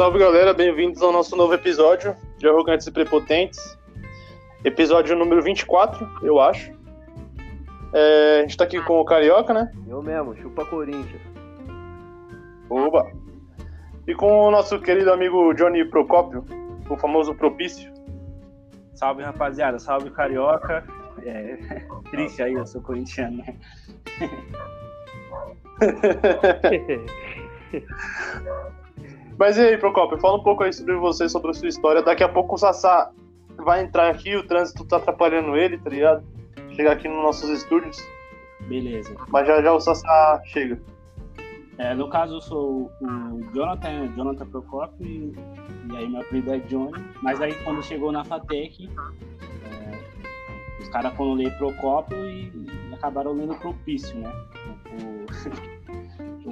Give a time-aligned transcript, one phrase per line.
[0.00, 3.78] Salve galera, bem-vindos ao nosso novo episódio de Arrogantes e Prepotentes.
[4.64, 6.72] Episódio número 24, eu acho.
[7.92, 9.70] É, a gente tá aqui com o Carioca, né?
[9.86, 11.20] Eu mesmo, chupa Corinthians.
[12.70, 13.12] Oba!
[14.06, 16.46] E com o nosso querido amigo Johnny Procópio,
[16.88, 17.92] o famoso Propício.
[18.94, 20.82] Salve rapaziada, salve carioca.
[21.26, 21.58] É,
[22.10, 23.54] triste aí, eu sou corintiano, né?
[29.38, 32.02] Mas e aí, Procópio, fala um pouco aí sobre você, sobre a sua história.
[32.02, 33.10] Daqui a pouco o Sassá
[33.56, 36.24] vai entrar aqui, o trânsito tá atrapalhando ele, tá ligado?
[36.70, 37.98] Chegar aqui nos nossos estúdios.
[38.68, 39.14] Beleza.
[39.28, 40.80] Mas já já o Sassá chega.
[41.78, 45.34] É, no caso, eu sou o Jonathan, Jonathan Procopio, e,
[45.90, 47.02] e aí meu apelido é Johnny.
[47.22, 48.90] Mas aí quando chegou na FATEC,
[49.64, 54.30] é, os caras foram ler Procopio e, e acabaram lendo Propício, né?
[55.02, 55.79] O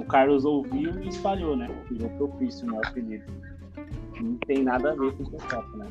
[0.09, 1.67] Carlos ouviu e espalhou, né?
[1.89, 3.23] Virou Propício, meu apelido.
[4.19, 5.87] Não tem nada a ver com Procopio, né?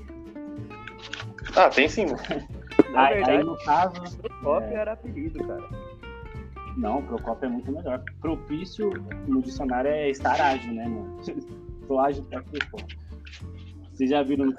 [1.57, 2.07] Ah, tem sim,
[2.95, 5.69] Aí, aí, verdade, no caso, Procópio era apelido, cara.
[6.77, 8.03] não, Procopio é muito melhor.
[8.21, 8.91] Propício
[9.27, 11.19] no dicionário é estar ágil, né, mano?
[11.87, 12.79] Tô ágil pra quê, pô?
[13.93, 14.55] Vocês já viram no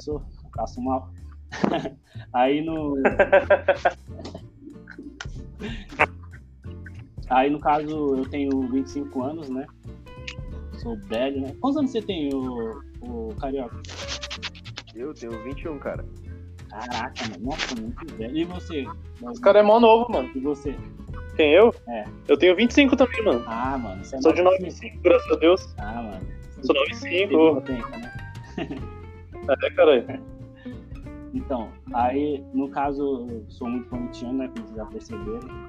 [0.00, 0.22] sou?
[0.44, 1.10] Eu Passo mal.
[2.32, 2.96] Aí no.
[7.28, 9.66] Aí no caso eu tenho 25 anos, né?
[10.78, 11.54] Sou velho, né?
[11.60, 13.80] Quantos anos você tem, o, o Carioca?
[14.94, 16.04] Eu tenho 21, cara.
[16.70, 17.44] Caraca, mano.
[17.50, 18.36] Nossa, muito velho.
[18.36, 18.86] E você?
[19.30, 20.30] Esse cara é mó novo, mano.
[20.34, 20.76] E você?
[21.36, 21.74] Quem eu?
[21.88, 22.04] É.
[22.28, 23.44] Eu tenho 25 também, mano.
[23.46, 24.04] Ah, mano.
[24.04, 24.56] Você é Sou de novo.
[24.56, 25.74] 95, graças a Deus.
[25.78, 26.26] Ah, mano.
[26.62, 27.36] Sou Teve 95.
[27.36, 28.12] pouco tempo, né?
[29.48, 30.04] É, caralho.
[31.32, 34.48] Então, aí, no caso, eu sou muito corintiano, né?
[34.48, 35.68] Como vocês já perceberam.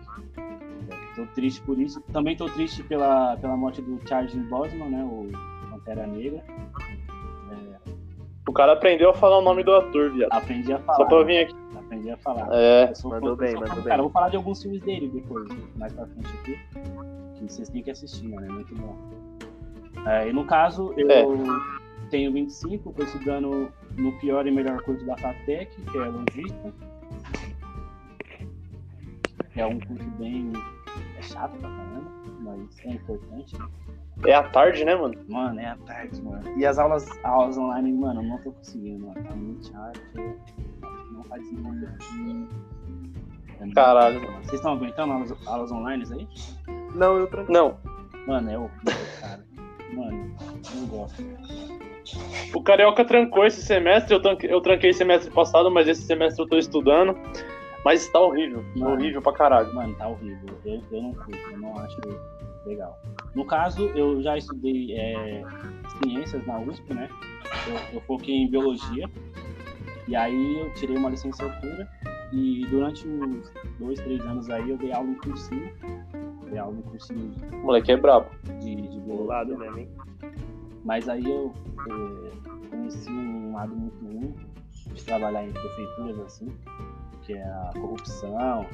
[1.18, 2.00] Tô triste por isso.
[2.14, 5.04] Também tô triste pela, pela morte do Charles Bosman, né?
[5.04, 5.28] O
[5.72, 6.44] Pantera Negra.
[7.52, 7.90] É,
[8.48, 10.32] O cara aprendeu a falar o nome do ator, viado.
[10.32, 10.98] aprendi a falar.
[10.98, 11.55] Só pra eu vir aqui.
[11.76, 12.48] Aprendi a falar.
[12.52, 12.89] É.
[12.92, 13.98] Eu sou Mandou fã- bem, mandou do Cara, bem.
[13.98, 16.60] eu vou falar de alguns filmes dele depois, mais pra frente aqui.
[17.36, 18.45] Que vocês têm que assistir, mano.
[18.45, 18.95] É muito bom.
[20.05, 21.23] É, e no caso, eu É.
[22.11, 26.73] tenho 25, tô estudando no pior e melhor curso da FATEC, que é logística.
[29.55, 30.54] É um curso bem.
[31.17, 32.11] É chato pra caramba,
[32.42, 33.58] mas é importante.
[34.26, 35.14] É à tarde, né, mano?
[35.28, 36.44] Mano, é a tarde, mano.
[36.58, 39.23] E as aulas, aulas online, mano, eu não tô conseguindo, mano.
[39.23, 40.00] Tá muito chato.
[41.11, 42.48] Não faz sentido.
[43.60, 44.22] É Caralho.
[44.22, 44.38] mano.
[44.44, 46.28] Vocês estão aguentando aulas, aulas online aí?
[46.95, 47.54] Não, eu tranquilo.
[47.54, 47.78] Não.
[48.28, 49.45] Mano, é horrível, cara.
[49.94, 50.36] Mano,
[50.76, 51.23] não gosto.
[52.54, 56.48] O Carioca trancou esse semestre, eu tranquei, eu tranquei semestre passado, mas esse semestre eu
[56.48, 57.17] tô estudando.
[57.87, 58.65] Mas tá horrível.
[58.75, 58.92] Mano.
[58.95, 59.73] Horrível pra caralho.
[59.73, 60.49] Mano, tá horrível.
[60.65, 61.98] Eu, eu não curto, eu não acho
[62.65, 62.99] legal.
[63.33, 65.42] No caso, eu já estudei é,
[66.03, 67.08] ciências na USP, né?
[67.65, 69.09] Eu, eu foquei em biologia.
[70.05, 71.87] E aí eu tirei uma licenciatura.
[72.33, 73.49] E durante uns
[73.80, 75.71] dois, três anos aí eu dei aula em cursinho.
[76.49, 78.27] Dei aula em cursinho O moleque é brabo.
[78.59, 79.71] de, de Bolado biologia.
[79.77, 80.31] mesmo, hein?
[80.83, 81.54] Mas aí eu
[81.89, 84.36] eh, conheci um lado muito ruim
[84.93, 86.48] de trabalhar em prefeituras assim,
[87.27, 88.65] que é a corrupção,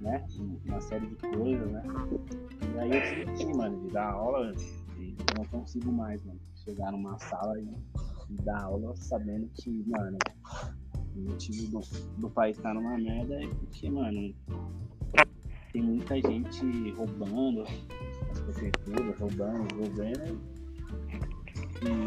[0.00, 0.22] né?
[0.66, 1.82] Uma série de coisas, né?
[2.74, 4.52] E aí eu desisti, mano, de dar aula
[4.98, 6.38] eu não consigo mais, mano.
[6.56, 7.66] Chegar numa sala e,
[8.44, 10.18] dar aula sabendo que, mano,
[11.16, 11.80] o motivo do,
[12.18, 14.34] do país estar numa merda é porque, mano,
[15.72, 20.51] tem muita gente roubando as prefeituras, roubando o governo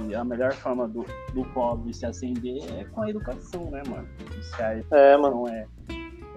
[0.09, 4.07] e a melhor forma do, do pobre se ascender é com a educação, né, mano?
[4.41, 5.47] Se a É, mano.
[5.47, 5.67] educação é,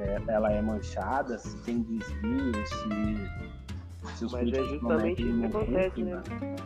[0.01, 5.27] é- ela é manchada, se tem desvio, se, se os Mas é políticos justamente prometem
[5.27, 6.15] e isso não que acontece, né?
[6.15, 6.59] mano.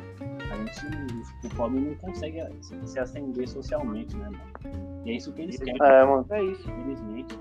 [0.52, 2.42] A gente, o pobre não consegue
[2.84, 5.02] se, ascender socialmente, né, mano?
[5.06, 6.26] E é isso que eles querem, É, mano.
[6.30, 6.68] É isso.
[6.70, 7.38] infelizmente.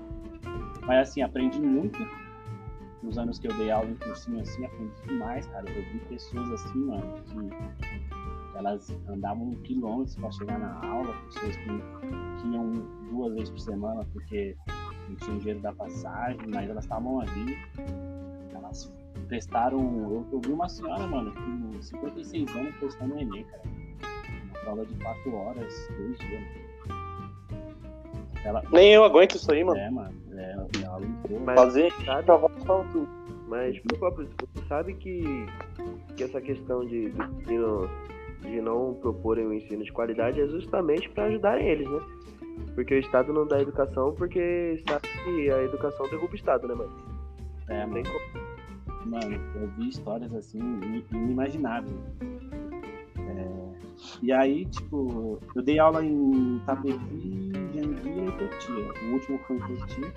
[0.86, 1.98] Mas assim, aprendi muito
[3.02, 5.68] nos anos que eu dei aula em cursinho assim, aprendi demais, cara.
[5.68, 8.11] Eu vi pessoas assim, mano, que
[8.54, 11.64] elas andavam quilômetros para chegar na aula, pessoas que,
[12.40, 12.70] que iam
[13.10, 14.56] duas vezes por semana porque
[15.08, 17.56] não tinham dinheiro da passagem, mas elas estavam ali,
[18.54, 18.92] elas
[19.28, 19.78] prestaram.
[19.80, 23.62] Eu, eu vi uma senhora, mano, com 56 anos prestando o Enem, cara.
[23.64, 26.42] Uma prova de 4 horas, dois dias.
[28.44, 29.78] Ela, Nem eu aguento isso aí, mano.
[29.78, 30.52] é, mano, é,
[30.82, 31.40] ela lutou.
[31.40, 32.26] Mas Fazer sabe,
[32.92, 33.08] tudo.
[33.48, 35.22] mas você sabe que,
[36.16, 37.88] que essa questão de, de, de não-
[38.42, 42.00] de não proporem o ensino de qualidade é justamente para ajudarem eles, né?
[42.74, 46.74] Porque o Estado não dá educação porque sabe que a educação derruba o Estado, né,
[46.74, 46.92] mano?
[47.68, 48.14] É, Não tem mano.
[48.32, 48.52] como.
[49.10, 51.94] Mano, eu vi histórias assim in- inimagináveis.
[53.18, 53.72] É,
[54.22, 59.08] E aí, tipo, eu dei aula em Tapevi, Jandira e Cotia.
[59.08, 60.12] O último foi em Cotia.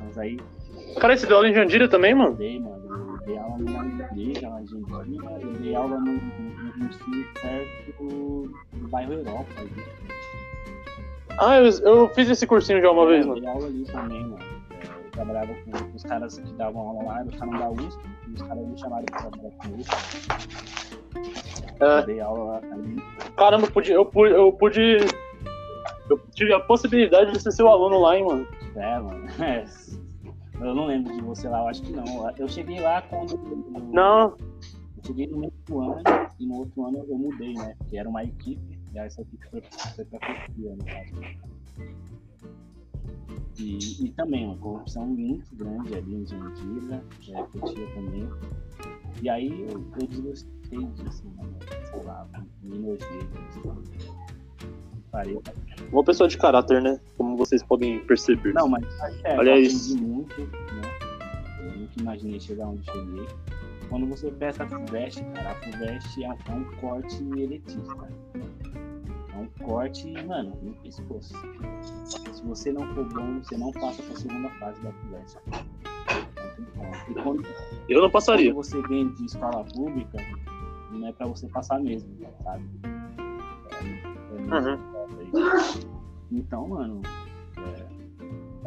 [0.00, 0.38] Mas aí.
[0.98, 2.34] Cara, você deu aula em Jandira também, mano?
[2.36, 2.80] Dei, mano.
[3.20, 5.40] Eu dei aula na igreja lá em Jandira.
[5.40, 8.02] Eu dei aula no ensino perto
[8.72, 9.46] do bairro Europa.
[9.58, 9.70] Ali.
[11.38, 13.40] Ah, eu, eu fiz esse cursinho já uma vez, eu mano.
[13.40, 14.38] dei aula ali também, mano.
[15.04, 18.42] Eu trabalhava com os caras que davam aula lá, eles estavam da USP, e os
[18.42, 19.86] caras me chamaram pra trabalhar com eles.
[21.80, 21.98] É.
[22.00, 22.96] Eu dei aula lá também.
[23.36, 24.96] Caramba, eu pude, eu pude, eu pude.
[26.10, 28.46] Eu tive a possibilidade de ser seu aluno lá, hein, mano.
[28.76, 29.26] É, mano.
[29.40, 29.64] É.
[30.60, 32.04] Eu não lembro de você lá, eu acho que não.
[32.36, 33.38] Eu cheguei lá quando.
[33.92, 34.36] Não,
[34.96, 36.02] Eu cheguei no mesmo ano
[36.38, 37.74] e no outro ano eu mudei, né?
[37.88, 39.62] Que era uma equipe, e aí essa equipe foi,
[39.94, 41.40] foi pra Cotia, no caso.
[43.58, 48.28] E, e também uma corrupção muito grande ali em Jandira, é, Cotia também.
[49.22, 51.56] E aí eu, eu desgostei disso, mano.
[51.90, 52.28] Sei lá,
[52.62, 53.20] me nojei
[55.10, 55.38] Parei.
[55.92, 57.00] uma pessoa de caráter, né?
[57.16, 58.52] Como vocês podem perceber.
[58.52, 58.84] Não, mas
[59.24, 60.82] é, Olha eu muito, né?
[61.64, 63.26] Eu nunca imaginei chegar onde cheguei.
[63.88, 68.08] Quando você peça a FUVEST, cara, a FUVEST é um, é um corte elitista.
[69.32, 71.34] É um corte, mano, no pescoço.
[72.04, 75.38] Se você não for bom, você não passa pra segunda fase da FUVEST.
[77.22, 77.42] Quando,
[77.88, 78.54] Eu não quando passaria.
[78.54, 80.18] você vem de escola pública,
[80.92, 82.08] não é pra você passar mesmo,
[82.44, 82.64] sabe?
[84.48, 86.00] É, é Uhum.
[86.32, 87.00] Então, mano,
[87.58, 87.86] é.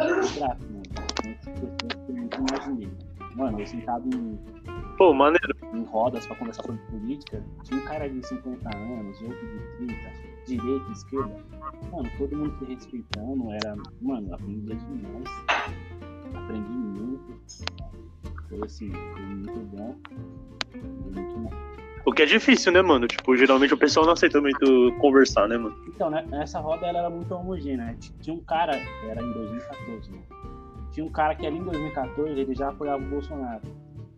[0.03, 0.83] é grato, mano.
[1.23, 2.89] Muitas pessoas que eu nunca imaginei.
[3.35, 4.39] Mano, eu sentado em,
[4.97, 5.55] Pô, maneiro.
[5.73, 9.93] em rodas pra conversar sobre política, tinha um cara de 50 anos, outro de 30,
[10.45, 11.35] direita, esquerda.
[11.91, 13.75] Mano, todo mundo se respeitando, era.
[14.01, 15.29] Mano, aprendi demais.
[16.35, 17.39] Aprendi muito.
[18.49, 19.95] Foi assim, foi muito bom.
[20.71, 21.72] Foi muito bom.
[22.05, 23.07] O que é difícil, né, mano?
[23.07, 25.75] Tipo, geralmente o pessoal não aceita muito conversar, né, mano?
[25.87, 27.97] Então, né, essa roda ela era muito homogênea, né?
[28.21, 28.75] Tinha um cara,
[29.09, 30.19] era em 2014, né?
[30.91, 33.61] Tinha um cara que ali em 2014 ele já apoiava o Bolsonaro.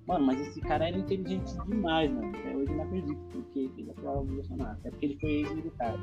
[0.08, 2.30] Mano, mas esse cara era inteligente demais, mano.
[2.30, 4.72] Até hoje eu não acredito porque ele apoiava o Bolsonaro.
[4.72, 5.94] Até porque ele foi ex-militar.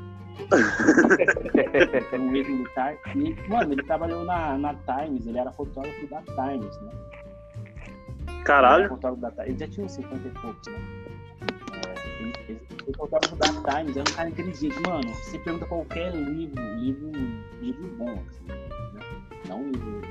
[2.09, 2.97] Foi um ex-militar.
[3.15, 6.91] E, mano, ele trabalhou na, na Times, ele era fotógrafo da Times, né?
[8.27, 8.89] Ele Caralho.
[8.89, 9.49] fotógrafo da Times.
[9.49, 11.12] Ele já tinha uns 50 e poucos, né?
[12.23, 14.75] É, ele, ele, ele fotógrafo da Times, era um cara inteligente.
[14.87, 17.11] Mano, você pergunta qualquer livro, livro,
[17.61, 18.55] livro bom, assim, né?
[19.47, 20.01] Não livro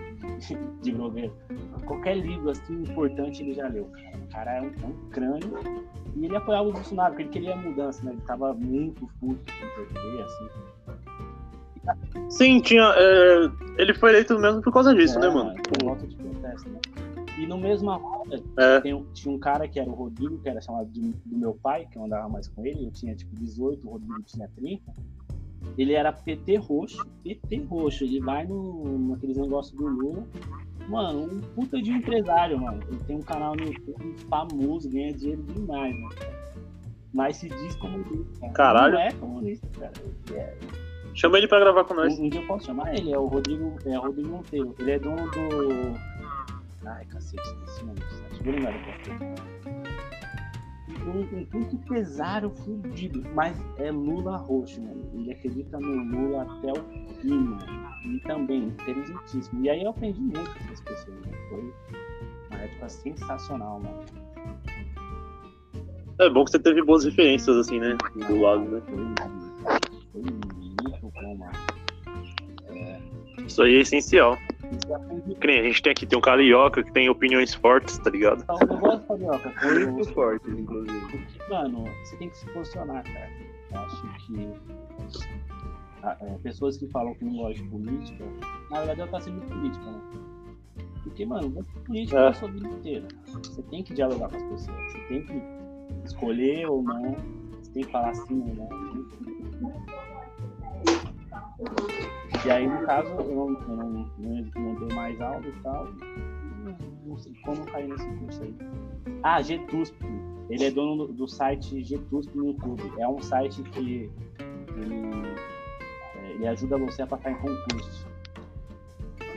[0.82, 1.32] de, blogueiro.
[1.86, 4.16] Qualquer livro, assim, importante ele já leu, cara.
[4.16, 5.54] O cara é um, é um crânio.
[6.16, 8.12] E ele apoiava o Bolsonaro, porque ele queria mudança, né?
[8.12, 10.48] Ele tava muito puto com o PT, assim.
[12.30, 12.94] Sim, tinha.
[12.96, 15.54] é, Ele foi eleito mesmo por causa disso, É, né, mano?
[15.62, 16.80] Por volta de protesto, né?
[17.38, 18.80] E no mesma roda, É.
[18.80, 21.86] tem tinha um cara que era o Rodrigo, que era chamado de- do meu pai,
[21.90, 24.92] que eu andava mais com ele, eu tinha tipo 18, o Rodrigo tinha 30.
[25.78, 30.26] Ele era PT roxo, PT roxo, ele vai no, naqueles negócios do Lula.
[30.88, 32.80] Mano, um puta de empresário, mano.
[32.88, 36.14] Ele tem um canal no YouTube famoso, ganha dinheiro demais, mano.
[37.14, 38.40] Mas se diz comunista.
[38.40, 38.52] cara.
[38.52, 38.94] Caralho.
[38.94, 39.92] Não é comunista, cara.
[40.28, 40.58] Ele é-
[41.14, 42.18] Chama ele pra gravar com nós.
[42.18, 44.74] um, um dia eu posso chamar ele, é o Rodrigo, é o Rodrigo Monteiro.
[44.78, 46.11] Ele é dono do.
[46.84, 48.42] Ai, cacete, esqueci o nome do site.
[48.42, 49.42] Vou lembrar depois.
[51.04, 55.10] Um, puto empresário fudido, mas é Lula roxo, mano.
[55.14, 57.82] Ele acredita no Lula até o fim, mano.
[58.04, 59.64] E também, inteligentíssimo.
[59.64, 61.32] E aí eu aprendi muito com essas pessoas, né?
[61.48, 61.72] Foi
[62.50, 64.04] uma época sensacional, mano.
[66.18, 67.96] É bom que você teve boas referências, assim, né?
[68.28, 68.82] Do lado, né?
[68.86, 68.96] Foi,
[70.12, 71.52] foi muito bom, mano.
[73.46, 74.38] Isso aí é essencial.
[75.40, 78.42] Que nem a gente tem aqui, tem um carioca que tem opiniões fortes, tá ligado?
[78.42, 79.90] Então, eu gosto de carioca.
[79.90, 81.00] Muito forte, inclusive.
[81.00, 83.30] Porque, mano, você tem que se posicionar, cara.
[83.72, 84.50] Eu acho que
[86.02, 88.24] ah, é, pessoas que falam que não gostam de política,
[88.70, 90.00] na verdade ela tá sendo política, né?
[91.04, 92.24] Porque, mano, você é política É.
[92.24, 92.28] é.
[92.28, 93.08] a sua vida inteira.
[93.26, 94.92] Você tem que dialogar com as pessoas.
[94.92, 95.42] Você tem que
[96.04, 97.16] escolher ou não.
[97.62, 98.82] Você tem que falar sim ou não.
[102.44, 105.84] E aí, no caso, eu não, eu não, não, não dei mais aula e tal.
[106.64, 108.54] Não, não sei como cair nesse curso aí.
[109.22, 109.96] Ah, GTUSP.
[110.50, 112.82] Ele é dono do, do site GTUSP no YouTube.
[112.98, 114.10] É um site que ele,
[116.16, 118.08] é, ele ajuda você a passar em concurso.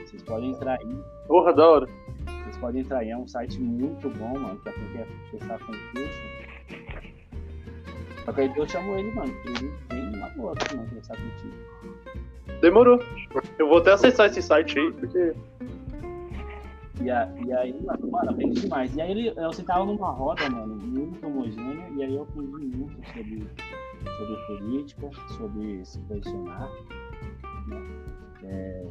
[0.03, 0.97] Vocês podem entrar aí.
[1.27, 1.89] Porra, da hora.
[2.43, 3.11] Vocês podem entrar aí.
[3.11, 6.21] É um site muito bom, mano, pra quem quer prestar concurso.
[8.25, 11.53] Só que aí eu chamo ele, mano, porque ele vem na boa mano, conversar contigo.
[12.61, 12.99] Demorou.
[13.59, 15.35] Eu vou até acessar esse site aí, porque.
[17.01, 18.95] E, a, e aí, mano, mano, demais.
[18.95, 22.95] E aí ele, eu sentava numa roda, mano, muito homogênea, e aí eu aprendi muito
[23.07, 23.47] sobre
[24.17, 26.69] sobre política, sobre se posicionar.
[27.67, 27.81] Né?
[28.43, 28.85] É,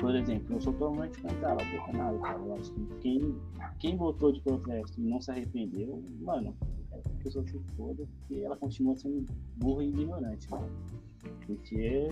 [0.00, 2.38] por exemplo, eu sou totalmente contra o Bolsonaro, cara.
[2.38, 3.34] Eu acho que quem,
[3.78, 6.54] quem votou de protesto e não se arrependeu, mano,
[6.92, 10.68] a pessoa se foda, porque ela continua sendo burra e ignorante, mano.
[11.46, 12.08] Porque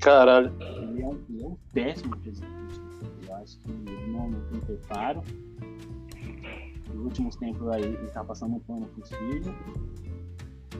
[0.00, 0.52] Caralho.
[0.76, 2.80] ele é um, ele é um péssimo presidente.
[3.26, 5.22] Eu acho que ele não, não tem preparo.
[6.92, 9.46] Nos últimos tempos aí ele tá passando um pano pros filhos.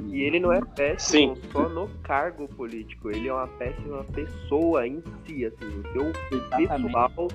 [0.08, 1.42] E ele não é péssimo Sim.
[1.52, 6.12] só no cargo político, ele é uma péssima pessoa em si, assim, o seu
[6.58, 7.28] pessoal,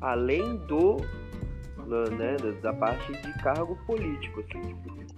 [0.00, 0.96] além do,
[2.18, 4.74] né, da- parte de cargo político, assim,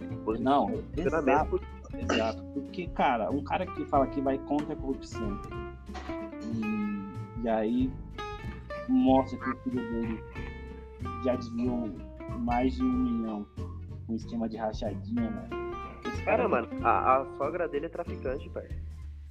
[0.08, 1.50] tipo, Não, exato.
[1.50, 1.77] político.
[1.94, 5.40] Exato, porque, cara, um cara que fala que vai contra a corrupção
[6.42, 7.90] e, e aí
[8.88, 10.24] mostra que o filho dele
[11.24, 11.90] já desviou
[12.38, 13.46] mais de um milhão
[14.06, 15.68] com esquema de rachadinha, mano.
[16.06, 18.68] Esse Cara, mano, a, a sogra dele é traficante, pai.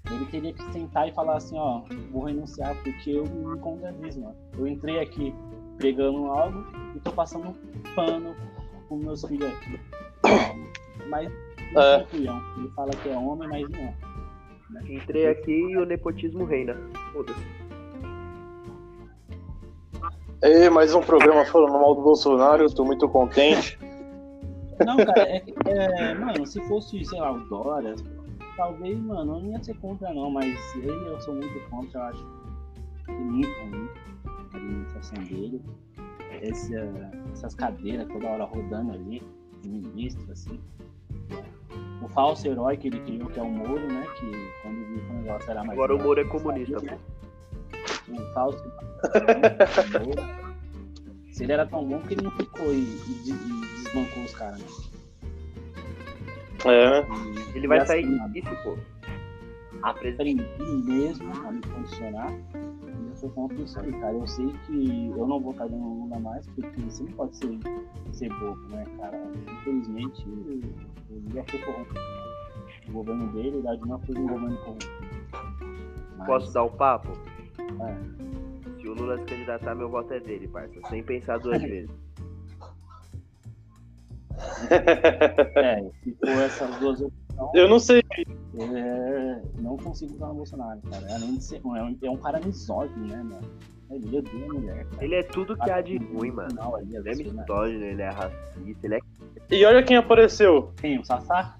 [0.09, 4.35] Ele teria que sentar e falar assim, ó, vou renunciar porque eu me contradiz, mano.
[4.57, 5.33] Eu entrei aqui
[5.77, 7.53] pegando algo e tô passando
[7.93, 8.35] pano
[8.87, 9.79] com meus filhos aqui.
[11.09, 11.31] Mas
[11.75, 11.95] É.
[11.95, 12.07] é.
[12.13, 13.93] Ele fala que é homem, mas não é.
[14.89, 16.75] Entrei aqui e o nepotismo reina.
[17.13, 17.57] Foda-se.
[20.43, 23.79] E mais um programa falando mal do Bolsonaro, eu tô muito contente.
[24.85, 27.95] Não, cara, é, que, é, mano, se fosse, sei lá, o Dória,
[28.55, 32.03] talvez, mano, eu não ia ser contra não, mas ele eu sou muito contra, eu
[32.03, 32.25] acho
[33.05, 33.89] que é muito ruim
[34.53, 35.61] a administração dele.
[36.41, 39.23] Esse, ah, essas cadeiras toda hora rodando ali,
[39.65, 40.59] ministro, assim.
[42.01, 44.05] O falso herói que ele criou, que é o Moro, né?
[44.19, 45.71] Que quando viu que o negócio era mais.
[45.71, 46.99] Agora o Moro é comunista, sabia, né?
[48.09, 48.63] O falso.
[51.31, 54.59] Se ele era tão bom que ele não ficou e, e e desbancou os caras,
[54.59, 54.67] né?
[56.65, 56.99] É?
[57.01, 58.77] E- Ele vai e sair assim, disso, pô.
[59.83, 60.35] aprendi
[60.85, 62.66] mesmo a me posicionar eu
[63.17, 64.13] sou contra isso aí, cara.
[64.13, 67.59] Eu sei que eu não vou estar dando Lula mais, porque você não pode ser,
[68.13, 69.19] ser bobo, né, cara?
[69.59, 71.99] Infelizmente, o Lula foi corrompido.
[72.87, 74.91] O governo dele, da Dilma, foi um governo corrompido.
[76.17, 77.09] Mas- Posso dar um papo?
[77.59, 78.77] É.
[78.79, 80.79] Se o Lula se candidatar, meu voto é dele, parça.
[80.89, 81.89] Sem pensar duas vezes.
[85.55, 88.03] É, se for essas duas opções, Eu não sei.
[88.59, 91.05] é, não consigo votar no Bolsonaro, cara.
[91.13, 91.61] Além de ser.
[91.63, 93.41] É um, é um cara misógino, né, mano?
[93.89, 95.05] Ele odeia a mulher, cara.
[95.05, 96.49] Ele é tudo que há de ruim, mano.
[96.81, 97.11] Ele é né?
[97.15, 98.99] misógino, ele é racista, ele é
[99.49, 100.73] E olha quem apareceu.
[100.77, 100.99] Quem?
[100.99, 101.57] O Sassá?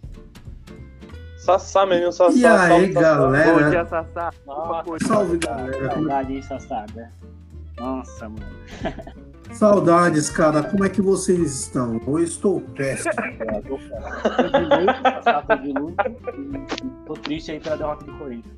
[1.38, 2.38] Sassá, menino Sassá.
[2.38, 3.16] E aí, salve, Sassá.
[3.16, 3.70] Bom galera?
[3.70, 4.34] dia, Sassá.
[4.46, 5.94] Nossa, Salve, galera.
[5.94, 7.12] Saudade aí, Sassá, né?
[7.78, 8.46] Nossa, mano.
[9.54, 10.64] Saudades, cara.
[10.64, 12.00] Como é que vocês estão?
[12.06, 13.12] Eu estou péssimo.
[13.38, 13.62] Cara,
[17.06, 18.56] tô triste aí pela derrota do Corinthians.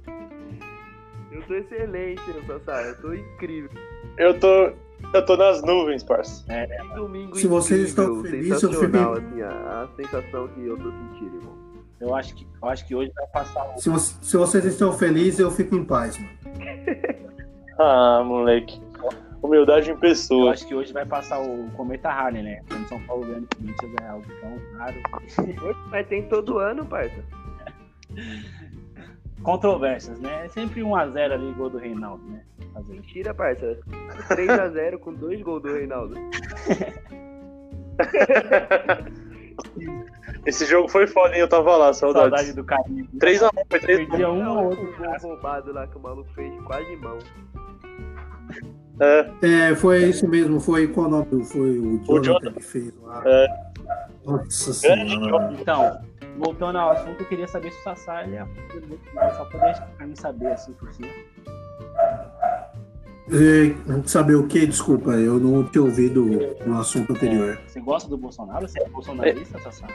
[1.31, 2.81] Eu tô excelente, Sassá.
[2.81, 3.69] Eu tô incrível.
[4.17, 4.71] Eu tô.
[5.13, 6.43] Eu tô nas nuvens, parça.
[6.45, 9.47] Que domingo Se vocês incrível, estão felizes, eu fico- assim, a,
[9.83, 11.57] a sensação que eu tô sentindo, irmão.
[12.01, 13.65] Eu acho que, eu acho que hoje vai passar.
[13.77, 13.89] Se,
[14.21, 16.29] se vocês estão felizes, eu fico em paz, mano.
[17.79, 18.81] Ah, moleque.
[19.41, 20.51] Humildade em Eu pessoa.
[20.51, 22.61] acho que hoje vai passar o Cometa Harley, né?
[22.67, 24.95] Quando São Paulo ganha o Corinthians é algo tão raro.
[25.89, 27.23] Mas tem todo ano, parça.
[29.43, 30.45] Controvérsias, né?
[30.45, 32.43] É sempre 1x0 ali, gol do Reinaldo, né?
[32.73, 32.93] Fazer.
[32.93, 33.77] Mentira, parça.
[34.29, 36.15] 3x0 com dois gols do Reinaldo.
[40.45, 41.41] Esse jogo foi foda, hein?
[41.41, 42.55] Eu tava lá, Saudade saudades.
[42.55, 43.07] do carinho.
[43.17, 44.09] 3x1, foi 3x1.
[44.09, 44.95] Perdia um ou outro.
[44.97, 47.17] gol roubado lá que o maluco fez quase mão.
[48.99, 50.59] É, É, foi isso mesmo.
[50.59, 51.45] Foi qual o nome?
[51.45, 52.51] Foi o Jonathan, Jonathan.
[52.53, 53.21] que fez lá.
[53.25, 53.47] É.
[54.25, 55.53] Nossa senhora.
[55.59, 56.01] Então,
[56.37, 58.45] voltando ao assunto, eu queria saber se o Sassá ele é
[59.37, 61.07] só pra mim saber assim por cima.
[63.31, 64.65] É, saber o que?
[64.65, 66.25] Desculpa, eu não tinha ouvido
[66.65, 67.59] no assunto anterior.
[67.67, 68.67] Você gosta do Bolsonaro?
[68.67, 69.87] Você é bolsonarista, Sassá?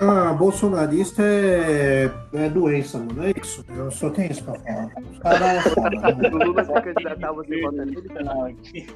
[0.00, 3.24] Ah, bolsonarista é, é doença, mano.
[3.24, 3.64] É isso.
[3.68, 4.90] Eu só tenho isso pra falar.
[5.10, 8.86] Os caras é o Lula se candidatar, você vota nele?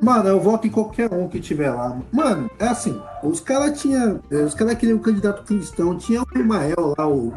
[0.00, 2.00] Mano, eu voto em qualquer um que tiver lá.
[2.10, 4.20] Mano, é assim, os caras tinham.
[4.30, 5.98] Os caras queriam um candidato cristão.
[5.98, 7.32] Tinha o Imael lá, o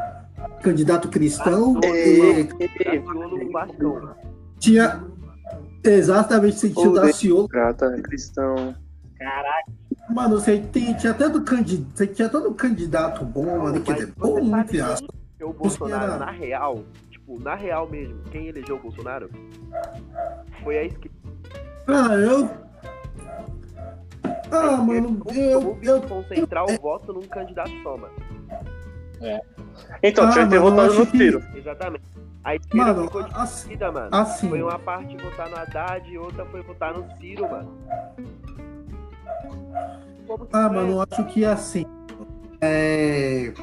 [0.62, 1.78] candidato cristão.
[1.84, 4.16] E Daciolo no Vascão.
[4.58, 5.04] tinha
[5.84, 7.50] exatamente sentido O da Ciolo.
[8.04, 8.74] Cristão.
[9.20, 9.72] Caraca,
[10.14, 11.90] Mano, você tem, tinha tanto candidato.
[11.98, 13.82] Você tinha tanto candidato bom, mano.
[13.82, 15.10] Quer dizer, Mas você bom, entre aspas.
[15.38, 19.30] que o Bolsonaro, Os na real, tipo, na real mesmo, quem elegeu o Bolsonaro
[20.64, 21.18] foi a esquerda.
[21.88, 22.50] Ah, eu.
[24.52, 25.78] Ah, mano, eu.
[25.82, 28.14] Eu concentrar o voto num candidato só, mano.
[30.04, 31.44] Então, Ah, tinha que ter mano, eu votado no que- Ciro.
[31.56, 32.04] Exatamente.
[32.44, 34.10] A esquerda Mano, ficou assim, dividida, mano.
[34.12, 37.72] assim, Foi uma parte votar no Haddad e outra foi votar no Ciro, mano.
[40.52, 40.76] Ah, foi?
[40.76, 41.86] mano, eu acho que assim.
[42.62, 43.54] É...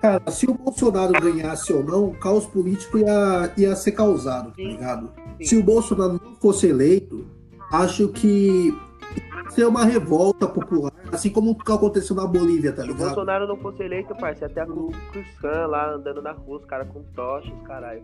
[0.00, 4.62] Cara, se o Bolsonaro ganhasse ou não, o caos político ia, ia ser causado, tá
[4.62, 5.10] ligado?
[5.38, 5.44] Sim.
[5.44, 7.26] Se o Bolsonaro não fosse eleito,
[7.70, 12.82] acho que ia ser uma revolta popular, assim como o que aconteceu na Bolívia, tá
[12.82, 13.08] Se o ligado?
[13.08, 17.02] Bolsonaro não fosse eleito, parceiro, até a Klan lá andando na rua, os caras com
[17.14, 18.02] tochas, caralho.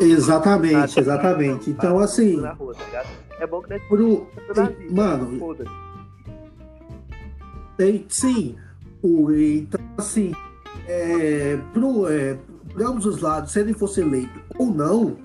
[0.00, 1.70] Exatamente, exatamente.
[1.70, 2.56] Então, assim, tá
[2.86, 3.08] ligado?
[3.40, 3.82] É bom que nós
[4.90, 5.89] mano, Foda-se.
[7.80, 8.56] Tem, sim.
[9.02, 10.34] O, então, assim,
[10.86, 12.36] é, pro, é,
[12.78, 15.16] ambos os lados, se ele fosse eleito ou não,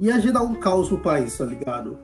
[0.00, 1.96] ia gerar um caos no país, tá ligado?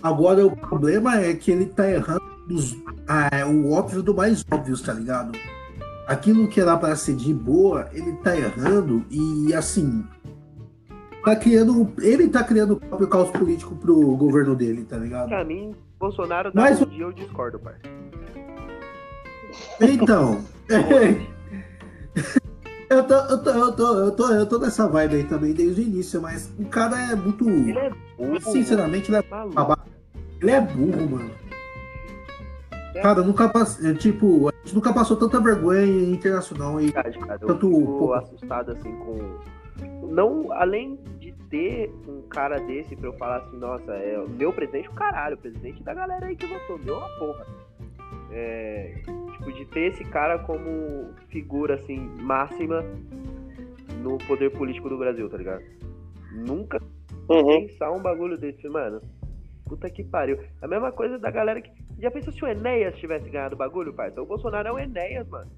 [0.00, 2.76] Agora, o problema é que ele tá errando dos,
[3.08, 5.36] ah, o óbvio do mais óbvio, tá ligado?
[6.06, 10.04] Aquilo que era pra ser de boa, ele tá errando e, assim,
[11.24, 15.30] tá criando, ele tá criando o próprio caos político pro governo dele, tá ligado?
[15.30, 17.93] Pra mim, Bolsonaro dá Mas um dia eu discordo, parceiro.
[19.80, 20.44] Então,
[22.90, 25.80] eu, tô, eu, tô, eu, tô, eu, tô, eu tô nessa vibe aí também desde
[25.80, 27.48] o início, mas o cara é muito.
[27.48, 29.54] Ele é burro, Sinceramente, ele é maluco.
[29.54, 29.84] babaca.
[30.40, 31.30] Ele é burro, mano.
[33.02, 33.94] Cara, nunca passei.
[33.94, 36.84] Tipo, a gente nunca passou tanta vergonha internacional e.
[36.90, 37.38] verdade, cara.
[37.40, 39.38] Eu Tanto fico assustado assim com.
[40.08, 44.52] Não, além de ter um cara desse pra eu falar assim, nossa, é o meu
[44.52, 47.46] presidente, o caralho, o presidente da galera aí que votou, deu uma porra.
[48.30, 48.94] É,
[49.32, 52.84] tipo, de ter esse cara como figura assim, máxima
[54.02, 55.62] no poder político do Brasil, tá ligado?
[56.32, 56.80] Nunca
[57.28, 57.66] Uhum.
[57.66, 59.00] pensar um bagulho desse, mano.
[59.66, 60.38] Puta que pariu.
[60.60, 61.70] A mesma coisa da galera que.
[61.98, 64.08] Já pensou se o Enéas tivesse ganhado o bagulho, pai?
[64.10, 65.50] Então o Bolsonaro é o Enéas, mano.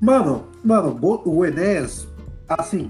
[0.00, 2.06] Mano, mano, o Enéas,
[2.48, 2.88] assim,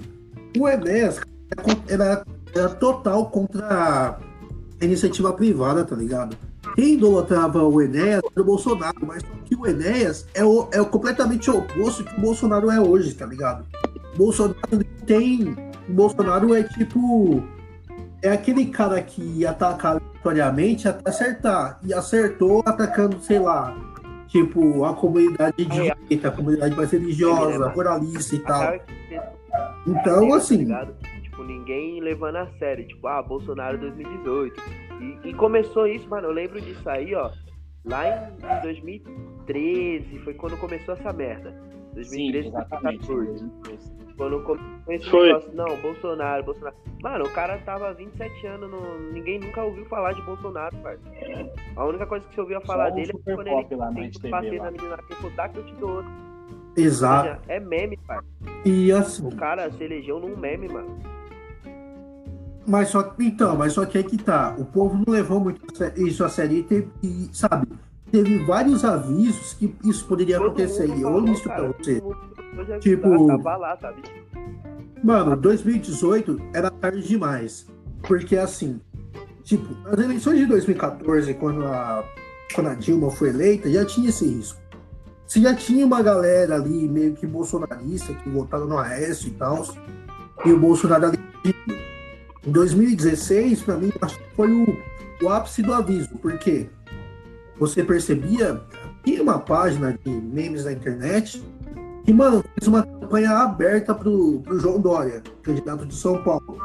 [0.59, 1.21] o Enéas
[1.57, 2.23] é con- era,
[2.55, 4.19] era total contra
[4.81, 6.37] a iniciativa privada, tá ligado?
[6.79, 10.87] Quem idolatrava o Enéas era o Bolsonaro, mas que o Enéas é, o, é o
[10.87, 13.67] completamente oposto que o Bolsonaro é hoje, tá ligado?
[14.15, 15.57] O Bolsonaro tem.
[15.89, 17.43] O Bolsonaro é tipo.
[18.23, 21.81] É aquele cara que ia atacar aleatoriamente até acertar.
[21.83, 23.77] E acertou atacando, sei lá,
[24.29, 28.75] tipo, a comunidade de direita, a comunidade mais religiosa, moralista e tal.
[29.85, 30.65] Então, tá assim?
[31.25, 32.87] Tipo, ninguém levando a sério.
[32.87, 34.88] Tipo, ah, Bolsonaro 2018.
[35.01, 36.29] E, e começou isso, mano.
[36.29, 37.31] Eu lembro disso aí, ó.
[37.85, 41.51] Lá em, em 2013 foi quando começou essa merda.
[42.03, 43.07] Sim, 2013, exatamente.
[43.07, 43.99] 2014.
[44.17, 45.27] Quando começou esse Foi.
[45.29, 46.77] negócio, não, Bolsonaro, Bolsonaro.
[47.03, 49.13] Mano, o cara tava há 27 anos, no...
[49.13, 51.51] ninguém nunca ouviu falar de Bolsonaro, parceiro.
[51.77, 54.31] A única coisa que você ouvia falar Só dele é quando ele lá na tem
[54.31, 54.65] bater lá.
[54.65, 56.11] na menina que for dar que eu te dou outra.
[56.77, 57.29] exato.
[57.29, 58.29] Seja, É meme, parceiro.
[58.65, 60.99] E assim, O cara se elegeu num meme, mano.
[62.69, 64.55] Mas só então, mas só que aí que tá.
[64.59, 65.61] O povo não levou muito
[65.97, 67.67] isso a sério e, teve, e, sabe,
[68.13, 70.87] teve vários avisos que isso poderia Todo acontecer.
[70.89, 72.03] E eu olho isso pra você.
[72.81, 74.03] Tipo- Tava lá, sabe?
[75.03, 77.67] Mano, 2018 era tarde demais.
[78.03, 78.81] Porque assim,
[79.43, 82.05] tipo, as eleições de 2014, quando a,
[82.55, 84.61] quando a Dilma foi eleita, já tinha esse risco.
[85.27, 89.67] Se já tinha uma galera ali meio que bolsonarista, que votaram no Aécio e tal,
[90.45, 91.19] e o Bolsonaro ali.
[92.49, 94.75] Em 2016, pra mim, acho que foi o,
[95.23, 96.67] o ápice do aviso, porque
[97.59, 98.59] você percebia,
[99.05, 101.45] tinha uma página de memes na internet
[102.07, 106.59] que, mano, fez uma campanha aberta pro, pro João Dória, candidato de São Paulo.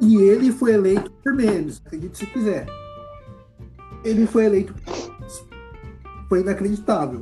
[0.00, 2.64] E ele foi eleito por memes, acredite se quiser.
[4.04, 5.46] Ele foi eleito por memes.
[6.30, 7.20] Foi inacreditável.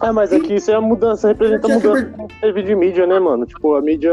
[0.00, 3.08] Ah, mas aqui isso é a mudança, representa a que mudança que teve de mídia,
[3.08, 3.44] né, mano?
[3.44, 4.12] Tipo, a mídia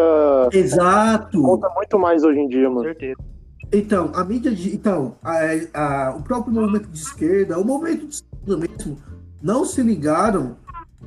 [0.52, 1.39] Exato!
[1.39, 2.88] conta muito mais hoje em dia, Com mano.
[2.88, 3.34] certeza.
[3.73, 5.39] Então, a mídia de, então, a-
[5.73, 8.97] a- o próprio movimento de esquerda, o movimento de esquerda mesmo,
[9.41, 10.55] não se ligaram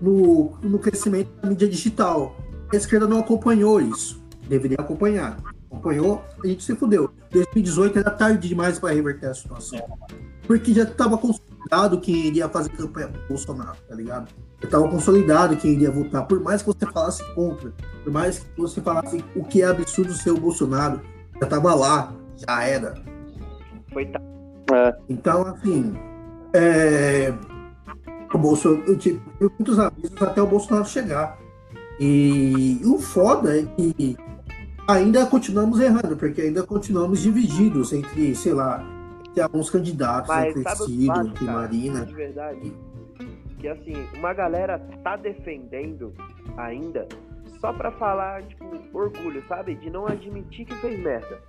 [0.02, 2.36] no, no crescimento da mídia digital.
[2.72, 4.20] A esquerda não acompanhou isso.
[4.48, 5.38] Deveria acompanhar.
[5.70, 7.08] Acompanhou, a gente se fudeu.
[7.30, 9.80] 2018 era tarde demais para reverter a situação.
[10.46, 14.28] Porque já estava consolidado quem iria fazer campanha pro Bolsonaro, tá ligado?
[14.60, 16.26] Já estava consolidado quem iria votar.
[16.26, 20.12] Por mais que você falasse contra, por mais que você falasse o que é absurdo
[20.14, 21.00] ser o Bolsonaro,
[21.38, 22.94] já estava lá, já era.
[23.92, 24.20] Foi tá.
[24.72, 24.96] É.
[25.08, 25.94] Então, assim,
[26.52, 27.32] é,
[28.32, 31.38] o Bolsonaro, eu tive muitos avisos até o Bolsonaro chegar.
[31.98, 34.16] E o foda é que
[34.86, 38.84] ainda continuamos errando, porque ainda continuamos divididos entre, sei lá,
[39.28, 41.58] entre alguns candidatos, Mas entre Ciro, entre cara?
[41.58, 42.04] Marina.
[42.04, 42.72] De verdade.
[43.58, 46.12] Que assim, uma galera tá defendendo
[46.58, 47.08] ainda
[47.60, 49.74] só pra falar, tipo, orgulho, sabe?
[49.76, 51.40] De não admitir que fez merda.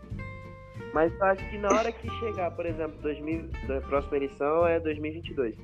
[0.93, 4.79] Mas eu acho que na hora que chegar, por exemplo, 2000, a próxima eleição é
[4.79, 5.55] 2022,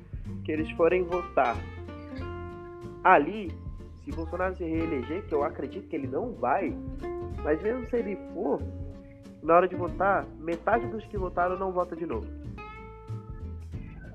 [0.44, 1.56] que eles forem votar
[3.02, 3.52] ali,
[4.04, 6.74] se Bolsonaro se reeleger, que eu acredito que ele não vai,
[7.42, 8.60] mas mesmo se ele for,
[9.42, 12.26] na hora de votar, metade dos que votaram não vota de novo.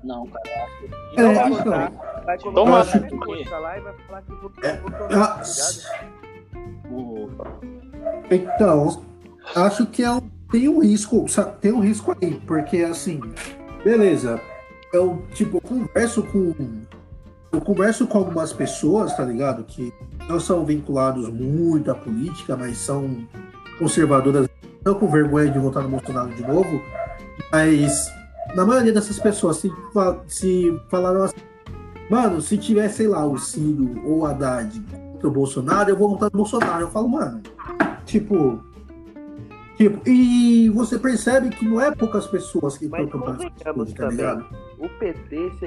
[0.02, 1.20] Não, cara, eu acho que.
[1.20, 1.64] É, eu vai então.
[1.64, 6.00] votar, vai colocar coisa lá e vai falar que votou É, Bolsonaro, tá ligado?
[8.30, 9.04] Então,
[9.54, 11.24] acho que é um, tem um risco,
[11.60, 13.20] tem um risco aí, porque assim,
[13.84, 14.40] beleza,
[14.92, 16.54] eu tipo eu converso com
[17.52, 19.92] eu converso com algumas pessoas, tá ligado, que
[20.28, 23.26] não são vinculados muito à política, mas são
[23.78, 24.48] conservadoras,
[24.84, 26.80] não com vergonha de votar no Bolsonaro de novo,
[27.50, 28.08] mas
[28.54, 29.72] na maioria dessas pessoas se,
[30.28, 31.40] se falaram assim,
[32.08, 36.10] mano, se tiver, sei lá, o Ciro ou o Haddad contra o Bolsonaro, eu vou
[36.10, 36.82] votar no Bolsonaro.
[36.82, 37.42] Eu falo, mano,
[38.10, 38.60] Tipo.
[39.80, 44.08] Tipo, e você percebe que não é poucas pessoas que Mas estão campanhando convenhamos tá
[44.10, 44.46] ligado?
[44.78, 45.64] o PT, se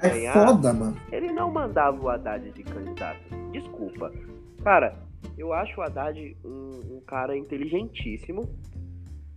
[0.00, 0.96] É ganhar- foda, mano.
[1.12, 3.20] ele não mandava o Haddad de candidato.
[3.52, 4.10] Desculpa.
[4.64, 4.96] Cara,
[5.38, 8.48] eu acho o Haddad um, um cara inteligentíssimo.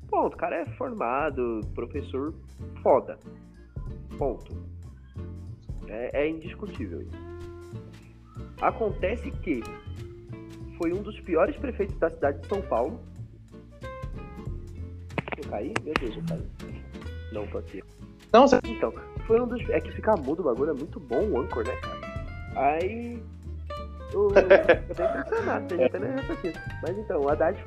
[0.10, 0.34] Ponto.
[0.34, 2.34] O cara é formado, professor
[2.82, 3.20] foda.
[4.18, 4.58] Ponto.
[5.88, 7.30] É, é indiscutível isso.
[8.60, 9.62] Acontece que
[10.80, 13.00] foi um dos piores prefeitos da cidade de São Paulo.
[15.50, 15.74] Eu caí?
[15.84, 16.84] Meu Deus, eu caí.
[17.32, 17.84] Não, tô aqui.
[18.32, 18.60] Não, você...
[18.66, 18.94] Então,
[19.26, 19.68] foi um dos.
[19.70, 22.00] É que ficar mudo o bagulho é muito bom o Anchor, né, cara?
[22.56, 23.22] Aí.
[24.14, 24.28] O...
[24.28, 26.62] Eu tô impressionado, gente até nem raciocínio.
[26.82, 27.58] Mas então, o Haddad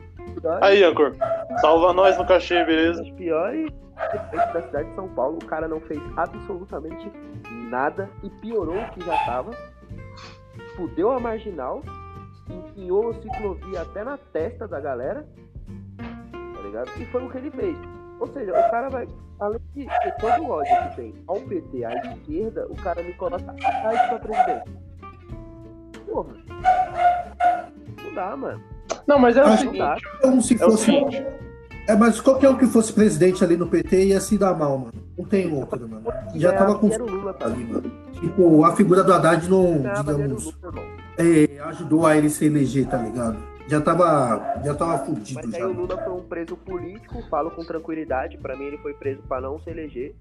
[0.40, 1.14] piores- Aí, Ancor.
[1.60, 3.02] Salva nós no cachê, um beleza?
[3.02, 3.70] dos piores
[4.10, 5.38] prefeitos da cidade de São Paulo.
[5.42, 7.10] O cara não fez absolutamente
[7.68, 9.50] nada e piorou o que já tava.
[10.76, 11.82] Fudeu a marginal,
[12.48, 15.26] enfiou o ciclovia até na testa da galera.
[16.72, 16.90] Ligado?
[16.98, 17.76] E foi o que ele fez.
[18.18, 19.06] Ou seja, o cara vai.
[19.40, 23.12] Além de ter todo o ódio que tem ao PT, à esquerda, o cara me
[23.14, 24.70] coloca atrás pra presidente.
[26.06, 26.32] Porra.
[28.04, 28.60] Não dá, mano.
[29.06, 30.02] Não, mas é o seguinte.
[30.22, 30.84] Como se É o fosse.
[30.84, 31.26] seguinte.
[31.88, 34.92] É, mas qualquer um que fosse presidente ali no PT ia se dar mal, mano.
[35.18, 36.04] Não tem outro, mano.
[36.36, 37.90] Já tava com Lula, ali, mano.
[38.14, 40.82] Tipo, a figura do Haddad não, Não, digamos, Lula,
[41.18, 43.36] é, ajudou a ele se eleger, tá ligado?
[43.68, 45.66] Já tava, já tava fudido Mas aí já.
[45.66, 48.36] o Lula foi um preso político, falo com tranquilidade.
[48.38, 50.14] Pra mim, ele foi preso pra não se eleger.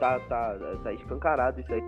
[0.00, 1.82] Tá, tá, tá escancarado isso aí.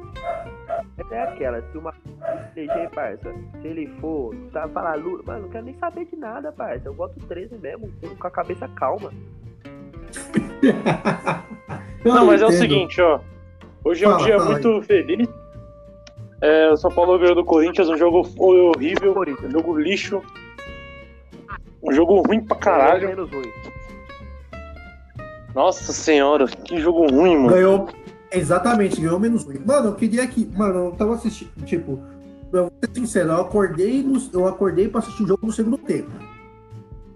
[1.11, 5.49] É aquela, se uma se eleger, parça, se ele for, tá, falar Lula, mano, não
[5.49, 6.83] quero nem saber de nada, parça.
[6.89, 9.11] Eu voto 13 mesmo, com- a cabeça calma.
[12.05, 13.21] Não, mas é o seguinte, ó.
[13.85, 15.29] Hoje é um Fala, dia fala muito feliz.
[16.43, 19.53] É, o São Paulo ganhou do Corinthians, um jogo horrível, um Corinthians.
[19.53, 20.21] jogo lixo.
[21.81, 23.09] Um jogo ruim pra caralho.
[23.09, 23.51] Menos ruim.
[25.55, 27.49] Nossa senhora, que jogo ruim, mano.
[27.49, 27.89] Ganhou.
[28.33, 29.61] Exatamente, ganhou menos ruim.
[29.65, 30.45] Mano, eu queria que.
[30.57, 31.51] Mano, eu tava assistindo.
[31.65, 32.01] Tipo,
[32.53, 35.79] eu vou ser sincero, eu acordei, no, eu acordei pra assistir o jogo no segundo
[35.79, 36.11] tempo.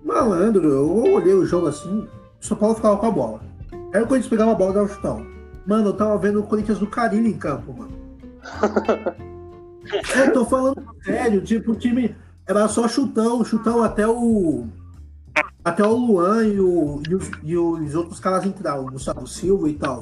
[0.05, 2.07] Malandro, eu olhei o jogo assim,
[2.41, 3.41] o São Paulo ficava com a bola.
[3.93, 5.27] Aí o Corinthians pegava a bola e dava um chutão.
[5.67, 8.06] Mano, eu tava vendo o Corinthians do Carilho em campo, mano.
[10.17, 12.15] Eu tô falando sério, tipo, o time
[12.47, 14.67] era só chutão, chutão até o.
[15.65, 19.69] Até o Luan e, o, e, os, e os outros caras entraram, o Gustavo Silva
[19.69, 20.01] e tal.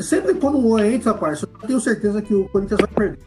[0.00, 3.18] Sempre quando o Luan entra, parça, eu tenho certeza que o Corinthians vai perder.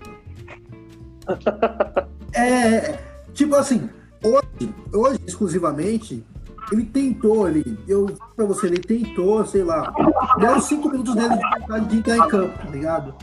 [2.34, 2.98] É,
[3.34, 3.90] tipo assim,
[4.24, 6.26] hoje, hoje exclusivamente,
[6.72, 9.94] ele tentou, ele, eu pra você, ele tentou, sei lá,
[10.38, 13.16] deu 5 minutos dele de vontade de entrar em campo, tá ligado?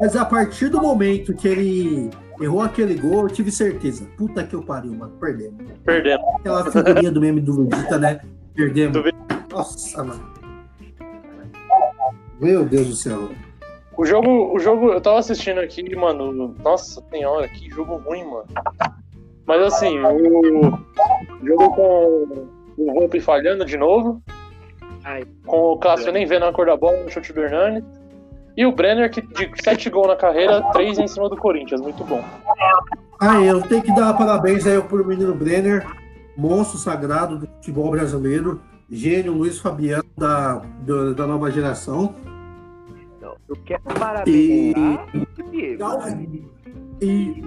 [0.00, 4.04] Mas a partir do momento que ele errou aquele gol, eu tive certeza.
[4.16, 5.54] Puta que eu pariu, mano, perdemos.
[5.84, 6.20] Perdendo.
[6.36, 8.20] Aquela figurinha do meme do Vegeta, né?
[8.54, 8.98] Perdemos.
[9.50, 10.34] Nossa, mano.
[12.40, 13.28] Meu Deus do céu.
[13.96, 16.54] O jogo, o jogo, eu tava assistindo aqui, mano.
[16.64, 18.46] Nossa senhora, que jogo ruim, mano.
[19.46, 24.22] Mas assim, o jogo com o Volpe falhando de novo.
[25.04, 25.24] Ai.
[25.46, 27.84] Com o Cássio nem vendo a cor da bola no chute do Hernani.
[28.56, 31.80] E o Brenner, que de 7 gols na carreira, 3 em cima do Corinthians.
[31.80, 32.22] Muito bom.
[33.20, 35.84] Ah, eu tenho que dar parabéns aí pro menino Brenner,
[36.36, 38.60] monstro sagrado do futebol brasileiro,
[38.90, 42.14] gênio Luiz Fabiano da, do- da nova geração.
[43.20, 45.84] Eu quero parabenizar o Diego.
[47.02, 47.42] E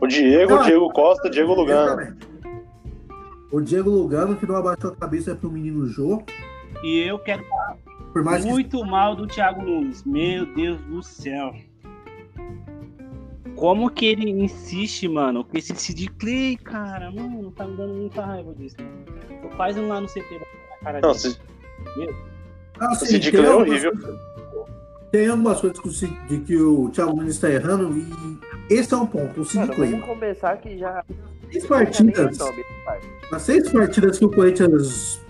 [0.00, 2.16] O Diego, o Diego Costa, Diego Lugano.
[3.50, 6.22] O Diego Lugano, que não abaixou a cabeça pro menino Jô,
[6.82, 7.44] E eu quero
[8.12, 10.04] por mais que muito mal do Thiago Nunes.
[10.04, 11.54] Meu Deus do céu.
[13.56, 18.24] como que ele insiste, mano, com esse Sid Clay, cara, mano, tá me dando muita
[18.24, 18.76] raiva disso.
[19.42, 20.40] Tô quase lá no CT
[20.82, 21.18] cara Não, dele.
[21.18, 21.40] Sid-
[22.80, 23.92] Assim, o Sid tem Clay é algumas horrível.
[23.92, 24.20] coisas-
[25.10, 28.92] Tem algumas coisas que o, Sid- de que o Thiago Nunes está errando e esse
[28.94, 29.40] é um ponto.
[29.40, 29.90] O Sid Clay.
[29.92, 31.04] vamos começar que já.
[31.50, 32.38] Seis partidas,
[33.30, 35.20] nas seis partidas que o Corinthians.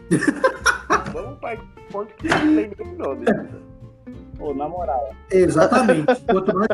[1.13, 3.25] Vamos partir ponto que não tem nem nome.
[4.37, 6.07] Pô, na moral, Exatamente.
[6.31, 6.69] Quanto mais.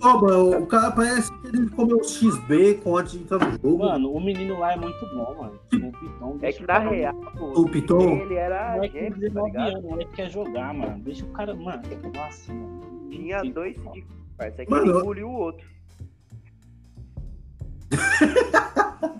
[0.00, 3.78] Ó, mano, o cara parece que ele comeu XB antes de entrar no jogo.
[3.78, 5.58] mano, o menino lá é muito bom, mano.
[5.72, 7.14] O Piton, É que na cara- real,
[7.56, 8.00] O Piton.
[8.20, 9.68] ele era O moleque tem gêmeo, tá 19 ligado?
[9.70, 10.98] anos, o moleque quer jogar, mano.
[11.00, 11.82] Deixa o cara, mano.
[12.14, 13.08] Nossa, mano.
[13.10, 13.76] Tinha dois
[14.38, 15.66] é que Mano, ele engoliu o outro.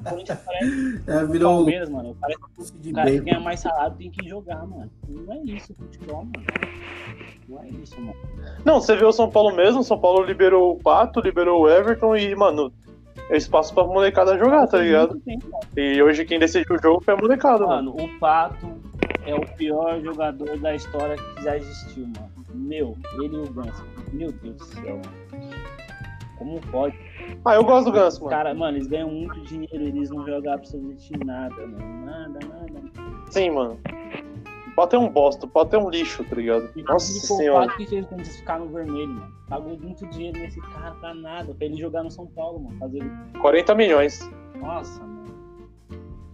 [0.08, 2.16] Corinthians parece É, virou o Palmeiras, mano.
[2.20, 2.38] Parece
[2.72, 4.90] que o cara que ganha mais salário tem que jogar, mano.
[5.08, 6.46] Não é isso, futebol, mano.
[7.48, 8.16] Não é isso, mano.
[8.64, 12.16] Não, você vê o São Paulo mesmo, São Paulo liberou o Pato, liberou o Everton
[12.16, 12.72] e, mano,
[13.30, 15.20] é espaço pra molecada jogar, tá ligado?
[15.76, 17.94] E hoje quem decidiu o jogo foi a molecada, mano.
[17.94, 18.66] Mano, o Pato
[19.26, 22.30] é o pior jogador da história que já existiu, mano.
[22.54, 23.84] Meu, ele e o Ganso.
[24.12, 25.27] Meu Deus do céu, mano.
[26.38, 26.96] Como pode?
[27.44, 28.30] Ah, eu gosto do Ganso, mano.
[28.30, 32.06] Cara, mano, eles ganham muito dinheiro, eles não jogam absolutamente nada, mano.
[32.06, 32.82] Nada, nada.
[33.30, 33.78] Sim, mano.
[34.68, 36.70] O Pato é um bosta, o Pato é um lixo, tá ligado?
[36.76, 37.66] Nossa foi o senhora.
[37.66, 39.32] Pato que fez quando eles ficaram no vermelho, mano.
[39.48, 42.78] Pagou muito dinheiro nesse cara pra nada, pra ele jogar no São Paulo, mano.
[42.78, 43.02] Fazer...
[43.40, 44.30] 40 milhões.
[44.60, 45.18] Nossa, mano.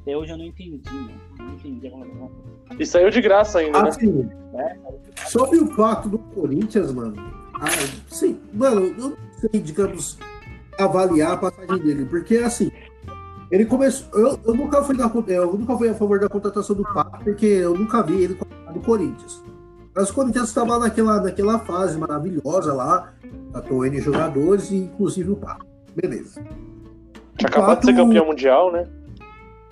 [0.03, 1.21] Até hoje eu não entendi, mano.
[1.38, 2.31] Não entendi como
[2.71, 3.88] é E saiu de graça ainda, né?
[3.88, 4.31] Assim,
[5.27, 7.14] sobre o fato do Corinthians, mano.
[7.55, 7.67] Ah,
[8.09, 9.17] sim, mano, eu
[9.50, 10.18] sei, digamos,
[10.78, 12.70] avaliar a passagem dele, porque assim,
[13.50, 14.09] ele começou.
[14.18, 17.46] Eu, eu nunca fui na, eu nunca fui a favor da contratação do Pato, porque
[17.46, 18.38] eu nunca vi ele
[18.74, 19.42] no Corinthians.
[19.94, 23.12] Mas o Corinthians estava naquela, naquela fase maravilhosa lá,
[23.52, 25.64] atuou N jogadores, e inclusive o Pato.
[25.94, 26.42] Beleza.
[27.37, 28.88] Tinha acabado de ser campeão mundial, né?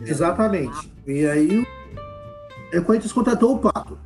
[0.01, 0.93] Exatamente.
[1.07, 3.99] E aí o- Corinthians contratou o Pato.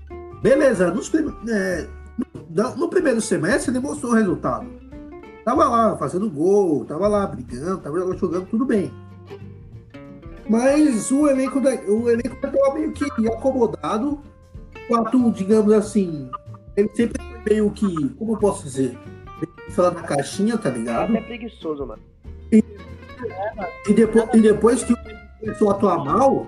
[0.42, 1.86] Beleza, nos é,
[2.50, 4.66] no, no primeiro semestre ele mostrou o resultado.
[5.46, 8.90] Tava lá fazendo gol, tava lá brigando, tava lá jogando tudo bem.
[10.50, 14.20] Mas o elenco, da, o elenco estava meio que acomodado.
[14.74, 16.28] O Pato, digamos assim,
[16.76, 18.98] ele sempre foi meio que, como eu posso dizer,
[19.70, 21.16] fora da caixinha, tá ligado?
[21.16, 22.02] Até preguiçoso, mano.
[22.50, 26.46] E depois, e depois que o Corinthians começou a atuar mal,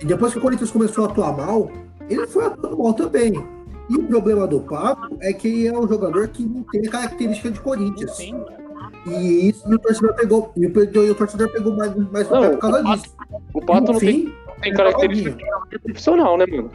[0.00, 1.68] E depois que o Corinthians começou a atuar mal,
[2.08, 3.32] ele foi atuando mal também.
[3.90, 7.60] E o problema do Pato é que é um jogador que não tem característica de
[7.60, 8.30] Corinthians.
[8.30, 8.46] mano.
[9.06, 10.52] E isso e o torcedor pegou.
[10.56, 13.16] E o, e o torcedor pegou mais, mais Não, por causa o Pato- disso.
[13.54, 16.70] O Pato não tem, tem é característica de profissional, né, mano?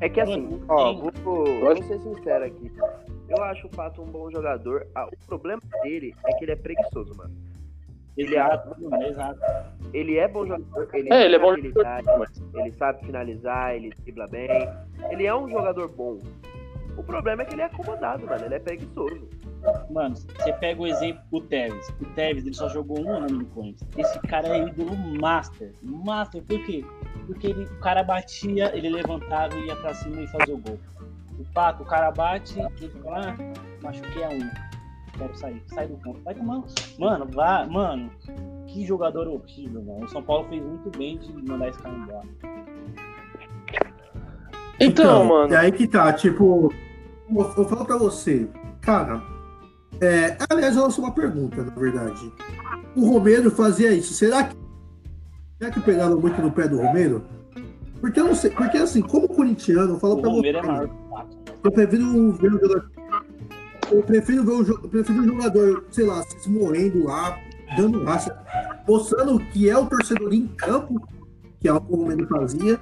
[0.00, 2.70] É que assim, ó, vou, Eu vamos ser sincero aqui.
[3.28, 4.86] Eu acho o Pato um bom jogador.
[4.94, 7.32] Ah, o problema dele é que ele é preguiçoso, mano.
[8.16, 9.40] Ele é, Exato, mano, exato.
[9.94, 12.28] ele é bom jogador, ele, É, ele é bom jogador.
[12.54, 14.48] ele sabe finalizar, ele dribla bem.
[15.10, 16.18] Ele é um jogador bom.
[16.96, 18.44] O problema é que ele é acomodado, mano.
[18.44, 19.28] Ele é preguiçoso.
[19.90, 21.88] Mano, você pega o exemplo do Tevez.
[22.00, 23.88] O Tevez, ele só jogou um ano no Corinthians.
[23.96, 25.72] Esse cara é ídolo master.
[25.82, 26.84] Master, por quê?
[27.26, 30.78] Porque ele, o cara batia, ele levantava e ia pra cima e fazia o gol.
[31.38, 33.36] O Pato, o cara bate, ele fala, ah,
[33.82, 34.72] machuquei a unha.
[35.16, 35.62] Quero sair.
[35.66, 36.20] Sai do campo.
[36.24, 36.62] Vai tomar.
[36.98, 38.10] Mano, vá, mano.
[38.66, 40.04] Que jogador horrível, mano.
[40.04, 42.28] O São Paulo fez muito bem de mandar esse cara embora.
[44.84, 45.52] Então, mano.
[45.54, 46.72] É aí que tá, tipo,
[47.30, 48.48] eu, eu falo pra você,
[48.80, 49.22] cara.
[50.00, 52.32] É, aliás, eu lanço uma pergunta, na verdade.
[52.96, 54.12] O Romero fazia isso.
[54.14, 54.56] Será que,
[55.58, 57.22] será que pegaram muito no pé do Romero?
[58.00, 58.50] Porque eu não sei.
[58.50, 60.66] Porque assim, como corintiano, eu falo O pra Romero é você.
[60.66, 61.36] maior que o Pato.
[61.36, 61.52] né?
[61.64, 62.90] Eu prefiro ver o jogador.
[63.92, 67.38] Eu prefiro ver o, prefiro o jogador, sei lá, se esmoendo lá,
[67.76, 68.36] dando raça,
[68.88, 71.00] mostrando que é o torcedor em campo,
[71.60, 72.80] que é o que o Romero fazia,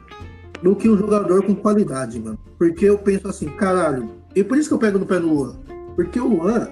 [0.62, 2.38] do que um jogador com qualidade, mano.
[2.58, 5.56] Porque eu penso assim, caralho, e por isso que eu pego no pé do Luan.
[5.96, 6.68] Porque o Luan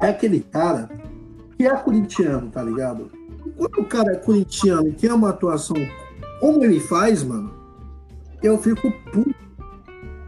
[0.00, 0.88] é aquele cara
[1.56, 3.10] que é corintiano, tá ligado?
[3.56, 5.76] Quando o cara é corintiano e tem uma atuação
[6.40, 7.52] como ele faz, mano,
[8.42, 9.34] eu fico puto.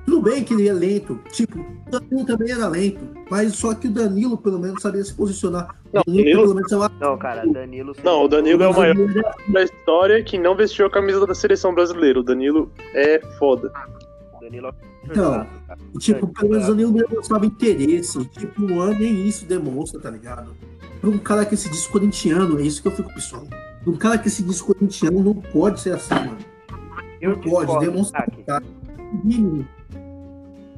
[0.05, 3.87] Tudo bem que ele é lento, tipo, o Danilo também era lento, mas só que
[3.87, 5.77] o Danilo pelo menos sabia se posicionar.
[5.93, 7.93] Não, o Danilo, Danilo- pelo menos, é uma- Não, cara, Danilo.
[8.03, 8.97] Não, o Danilo é o maior
[9.49, 12.19] da história que não vestiu a camisa da seleção brasileira.
[12.19, 13.73] O Danilo é foda.
[14.41, 14.73] Danilo é
[15.05, 15.47] Então.
[15.99, 18.25] Tipo, pelo menos o Danilo demonstrava interesse.
[18.27, 20.53] Tipo, o Luan nem isso demonstra, tá ligado?
[21.01, 23.45] Pra um cara que se diz corintiano, é isso que eu fico pessoal.
[23.87, 26.39] Um cara que se diz corintiano não pode ser assim, mano.
[27.21, 28.67] Eu pode, discordo, demonstra- craque.
[29.25, 29.67] Mínimo.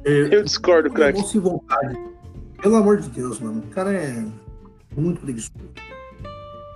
[0.05, 1.13] Eu discordo, craque.
[1.13, 1.97] demonstre vontade.
[2.61, 3.59] Pelo amor de Deus, mano.
[3.59, 4.23] O cara é.
[4.95, 5.53] Muito preguiçoso.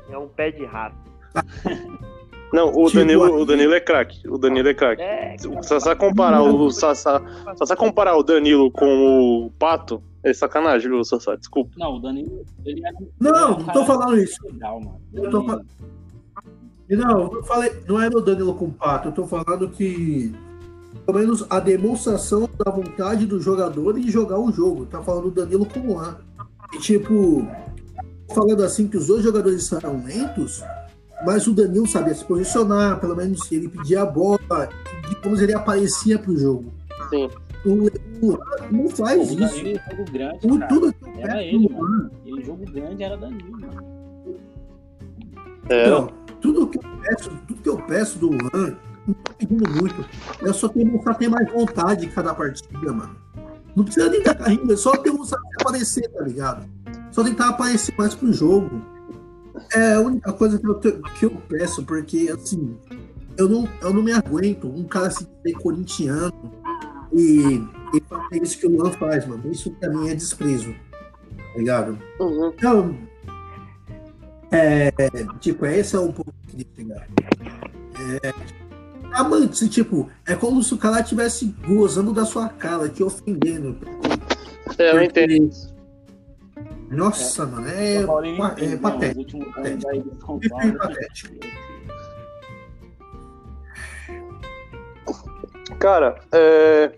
[0.09, 0.95] É um pé de rato.
[2.51, 4.27] Não, o Tipo, Danilo, o Danilo é craque.
[4.27, 5.01] O Danilo é craque.
[5.03, 7.21] É, Se você comparar o Sassá,
[7.53, 11.35] se você comparar o Danilo com o Pato, é sacanagem, viu, Sassá?
[11.35, 11.69] Desculpa.
[11.77, 14.35] Não, o Danilo, ele era Não, ele não tô falando isso.
[14.47, 14.99] legal, mano.
[15.13, 15.43] Eu tô
[16.89, 20.33] Não, eu falei, não era o Danilo com o Pato, eu tô falando que
[21.09, 24.85] pelo menos a demonstração da vontade do jogador em jogar o jogo.
[24.85, 26.17] Tá falando do Danilo com o Luan.
[26.71, 27.47] E tipo,
[28.31, 30.63] falando assim que os dois jogadores são lentos,
[31.25, 34.69] mas o Danilo sabia se posicionar, pelo menos ele pedia a bola,
[35.23, 36.71] como ele aparecia pro jogo.
[37.09, 37.27] Sim.
[37.65, 39.35] O, o Luan não faz o isso.
[39.35, 43.17] Danilo jogo grande, O, tudo que eu Era ele, do Luan, Ele jogo grande era
[43.17, 43.83] Danilo, mano.
[45.69, 48.77] É, Então, tudo que eu peço, tudo que eu peço do Luan,
[49.09, 50.05] não tô pedindo muito.
[50.47, 53.15] É só ter, mostrar ter mais vontade em cada partida, mano.
[53.75, 56.67] Não precisa nem dar carrinho, é só ter mostrar aparecer, tá ligado?
[57.11, 58.81] Só tentar aparecer mais pro jogo.
[59.73, 62.75] É a única coisa que eu, te- que eu peço, porque assim,
[63.37, 66.33] eu não, eu não me aguento um cara se dizer corintiano
[67.13, 67.61] e,
[67.93, 69.43] e fazer isso que o Luan faz, mano.
[69.51, 70.73] Isso pra mim é desprezo.
[70.73, 71.97] Tá ligado?
[72.19, 72.53] uhum.
[72.55, 72.95] Então,
[74.51, 74.91] é,
[75.39, 77.07] tipo, esse é o ponto que eu queria chegar.
[78.23, 78.33] É,
[79.13, 83.03] ah, mano, se, tipo, é como se o cara estivesse gozando da sua cara, te
[83.03, 83.77] ofendendo.
[84.77, 85.49] É, eu Porque- entendo.
[86.89, 89.23] Nossa, mano, é, Paulo pa- entende, é né, patético.
[89.23, 89.31] de
[90.19, 90.77] São É Paulo.
[90.77, 91.35] patético.
[95.79, 96.91] Cara, é.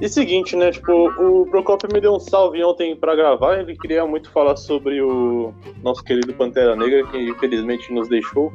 [0.00, 0.70] E seguinte, né?
[0.70, 3.58] Tipo, o Procopio me deu um salve ontem pra gravar.
[3.60, 8.52] Ele queria muito falar sobre o nosso querido Pantera Negra, que infelizmente nos deixou.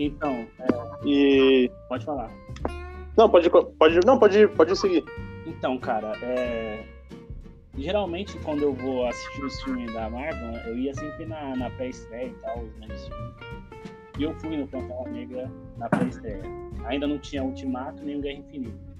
[0.00, 1.70] Então, é, E.
[1.86, 2.30] pode falar.
[3.18, 3.50] Não, pode.
[3.50, 5.04] pode não, pode, pode seguir.
[5.46, 6.82] Então, cara, é...
[7.76, 12.28] geralmente quando eu vou assistir os filmes da Marvel, eu ia sempre na, na pré-estreia
[12.28, 13.34] e tal, os grandes filmes.
[14.18, 16.42] E eu fui no Pantera Negra na pré-estreia.
[16.86, 18.90] Ainda não tinha Ultimato nem o Guerra Infinita.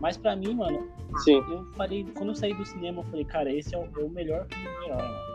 [0.00, 0.86] Mas pra mim, mano,
[1.24, 1.42] Sim.
[1.50, 4.10] eu falei, quando eu saí do cinema, eu falei, cara, esse é o, é o
[4.10, 5.32] melhor filme de herói, mano.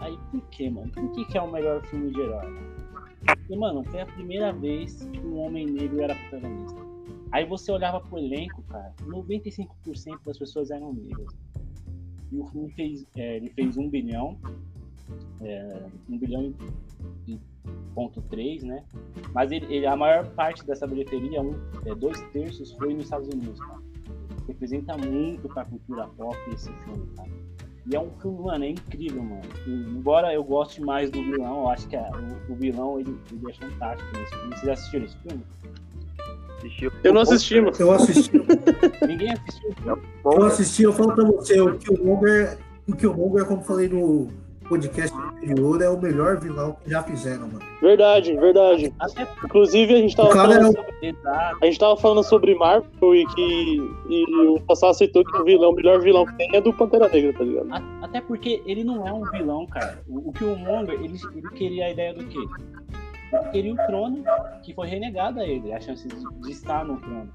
[0.00, 0.88] Aí, por quê, mano?
[0.92, 2.44] Por que, que é o melhor filme de herói?
[2.44, 2.79] mano?
[3.24, 6.80] Porque, mano, foi a primeira vez que um homem negro era protagonista.
[7.32, 9.66] Aí você olhava pro elenco, cara, 95%
[10.24, 11.32] das pessoas eram negras.
[12.32, 14.36] E o filme fez, é, ele fez um bilhão,
[15.40, 16.52] é, um bilhão
[17.28, 17.38] e,
[17.94, 18.84] ponto três, né?
[19.32, 21.54] Mas ele, ele- a maior parte dessa bilheteria, um,
[21.84, 23.80] é, dois terços, foi nos Estados Unidos, cara.
[24.46, 27.30] Representa muito pra cultura pop esse filme, cara.
[27.86, 29.42] E é um filme, mano, é incrível, mano.
[29.66, 32.10] E, embora eu goste mais do vilão, eu acho que a-
[32.48, 34.56] o, o vilão ele, ele é fantástico nesse filme.
[34.56, 35.42] Vocês assistiram esse filme?
[36.58, 36.92] Assistiu.
[37.02, 37.76] Eu não assisti, mano.
[37.78, 38.32] Eu assisti,
[39.06, 40.02] Ninguém assistiu o filme?
[40.24, 44.28] eu assisti, eu falo pra você, o Killmonger, o Killmonger, como falei no
[44.70, 47.60] podcast anterior, é o melhor vilão que já fizeram, mano.
[47.82, 48.94] Verdade, verdade.
[49.44, 51.58] Inclusive, a gente tava O cara falando, é o- exato.
[51.60, 53.76] a gente tava falando sobre Marvel e que
[54.08, 57.08] e o Sassá aceitou que o vilão, o melhor vilão que tem é do Pantera
[57.08, 57.68] Negra, tá ligado?
[58.02, 60.02] Até porque ele não é um vilão, cara.
[60.08, 62.38] O, o Killmonger, ele, ele queria a ideia do quê?
[63.32, 64.24] Ele queria o trono,
[64.62, 67.28] que foi renegado a ele, a chance de, de estar no trono.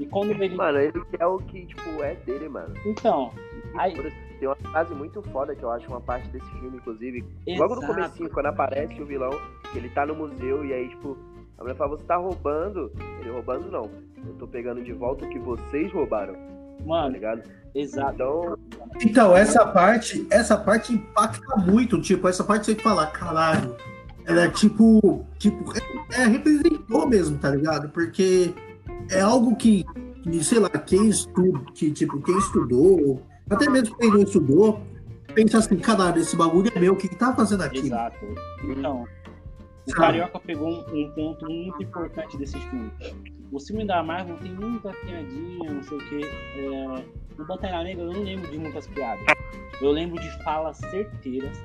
[0.00, 0.54] E quando ele.
[0.54, 2.72] Mano, ele é o que, tipo, é dele, mano.
[2.86, 3.30] Então,
[3.76, 3.94] Aí-
[4.38, 7.24] Tem uma frase muito foda que eu acho uma parte desse filme, inclusive.
[7.58, 7.94] Logo no exato.
[7.94, 9.30] comecinho, quando aparece o vilão,
[9.72, 11.16] que ele tá no museu e aí, tipo,
[11.58, 12.92] a mulher fala, você tá roubando.
[13.20, 13.90] Ele roubando não.
[14.26, 17.42] Eu tô pegando de volta o que vocês roubaram, tá Mano, ligado?
[17.74, 18.14] exato.
[18.14, 18.58] Então,
[19.02, 23.76] Então, essa parte, essa parte impacta muito, tipo, essa parte você fala, caralho,
[24.24, 25.64] ela é tipo, tipo,
[26.12, 27.88] é, é, representou mesmo, tá ligado?
[27.90, 28.52] Porque
[29.10, 29.84] é algo que,
[30.22, 34.80] que, sei lá, quem estuda, que, tipo, quem estudou, até mesmo quem não estudou,
[35.34, 37.78] pensa assim, caralho, esse bagulho é meu, o que que tá fazendo aqui?
[37.78, 38.16] Exato.
[38.64, 39.06] Então,
[39.86, 40.00] o Sabe?
[40.00, 42.90] Carioca pegou um, um ponto muito importante desse filme.
[43.50, 46.20] O filme da Marvel tem muita piadinha, não sei o quê.
[46.58, 47.04] É,
[47.38, 49.24] no Pantera Negra eu não lembro de muitas piadas.
[49.80, 51.58] Eu lembro de falas certeiras,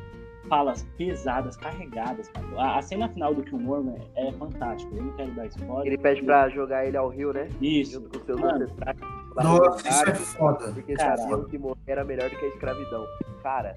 [0.48, 2.30] falas pesadas, carregadas.
[2.30, 2.46] cara.
[2.58, 4.96] A, a cena final do Killmonger é fantástica.
[4.96, 5.88] Eu não quero dar spoiler.
[5.88, 7.50] ele pede pra jogar ele ao rio, né?
[7.62, 7.94] Isso.
[7.94, 8.64] Junto com seus Mano.
[8.64, 8.98] ancestrais.
[9.36, 10.72] Nossa, isso é foda.
[10.72, 11.22] Porque Caralho.
[11.22, 13.06] sabiam que morrer era melhor do que a escravidão.
[13.42, 13.76] Cara,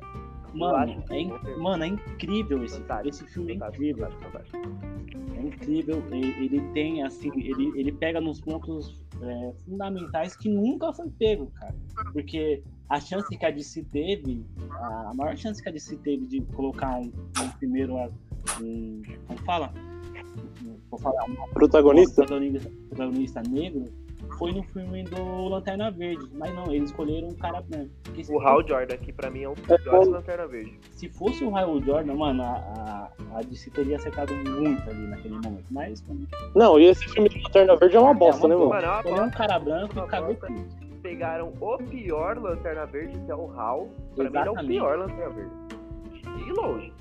[0.54, 3.52] Mano, acho é, in- mano, é incrível esse, Fantástico, esse filme.
[3.52, 4.10] É fantástico, incrível.
[4.10, 5.36] fantástico, fantástico.
[5.36, 11.10] É incrível, ele tem assim, ele, ele pega nos pontos é, fundamentais que nunca foi
[11.10, 11.74] pego, cara.
[12.12, 16.40] Porque a chance que a DC teve, a maior chance que a DC teve de
[16.40, 17.96] colocar um, um primeiro,
[18.62, 19.74] um, como fala?
[20.90, 22.24] Vou falar, um Protagonista?
[22.24, 23.84] protagonista, protagonista negro,
[24.38, 26.28] foi no filme do Lanterna Verde.
[26.34, 27.90] Mas não, eles escolheram um cara branco.
[28.04, 30.78] Porque O Hal Jordan, que pra mim é um dos piores Lanterna Verde.
[30.92, 35.34] Se fosse o Hal Jordan, mano, a, a, a DC teria acertado muito ali naquele
[35.34, 35.64] momento.
[35.70, 38.68] Mas mano, Não, e esse filme de Lanterna Verde é uma bosta, É né, uma
[38.68, 38.86] mano?
[39.04, 40.86] Mano, é um cara branco e cagou tudo.
[41.02, 43.88] Pegaram o pior Lanterna Verde, que é o Hal.
[44.16, 44.66] Pra mim, ele é o Exatamente.
[44.72, 46.44] pior Lanterna Verde.
[46.44, 46.92] De longe.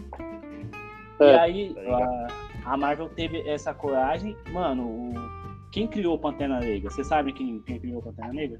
[1.19, 1.39] E É.
[1.39, 2.27] aí, Tá
[2.65, 4.35] a, a Marvel teve essa coragem.
[4.51, 5.13] Mano, o-
[5.75, 6.89] quem criou o Pantera Negra?
[6.89, 8.57] Você sabe quem, quem criou o Pantera Negra?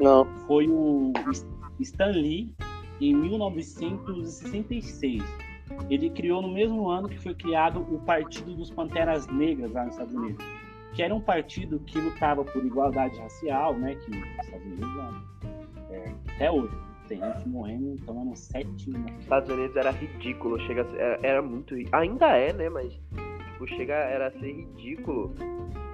[0.00, 0.24] Não.
[0.46, 1.12] Foi o
[1.78, 2.54] Stan Lee
[2.98, 5.22] em 1966.
[5.90, 9.92] Ele criou no mesmo ano que foi criado o Partido dos Panteras Negras lá nos
[9.92, 10.42] Estados Unidos,
[10.94, 13.94] que era um partido que lutava por igualdade racial, né?
[13.94, 14.88] Que nos Estados Unidos
[15.90, 16.74] é, até hoje
[17.08, 21.74] tem gente morrendo, tomando sete Nos Estados Unidos era ridículo, chega era, era muito.
[21.92, 22.70] Ainda é, né?
[22.70, 22.98] Mas
[23.58, 25.34] tipo, chega era a ser ridículo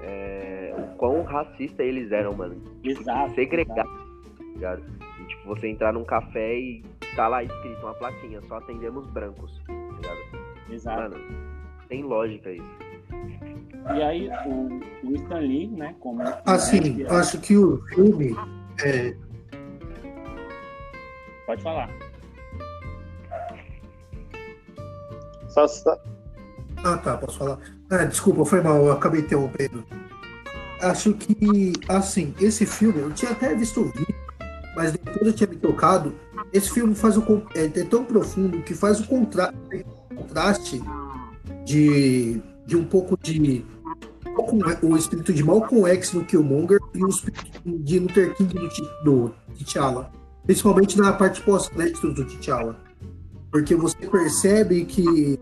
[0.03, 2.61] é, o quão racista eles eram, mano.
[2.83, 3.35] Exato.
[3.35, 3.89] Segregado,
[4.37, 4.83] tá ligado?
[5.21, 6.85] E, tipo, você entrar num café e
[7.17, 10.45] tá lá escrito uma plaquinha, só atendemos brancos, tá ligado?
[10.71, 11.03] Exato.
[11.03, 11.17] Mano,
[11.89, 12.79] tem lógica isso.
[13.97, 15.95] E aí o, o Stan Lee, né?
[16.01, 18.35] Como Assim, acho que o filme.
[18.83, 19.15] É,
[21.47, 21.91] Pode falar.
[25.49, 26.01] Sassá.
[26.85, 27.59] Ah, tá, posso falar.
[27.91, 29.85] Ah, desculpa, foi mal, eu acabei interrompendo.
[30.83, 34.15] Acho que, assim, esse filme, eu tinha até visto o vídeo,
[34.77, 36.15] mas depois eu tinha me tocado.
[36.53, 37.23] Esse filme faz o,
[37.55, 39.53] é, é tão profundo que faz o contra-
[40.15, 40.83] contraste
[41.65, 43.65] de, de um pouco de.
[44.83, 48.69] O espírito de Malcolm X no Killmonger e o espírito de Luther King do,
[49.05, 50.11] do T'Challa.
[50.45, 52.77] Principalmente na parte pós-créditos do T'Challa.
[53.53, 55.39] Porque você percebe que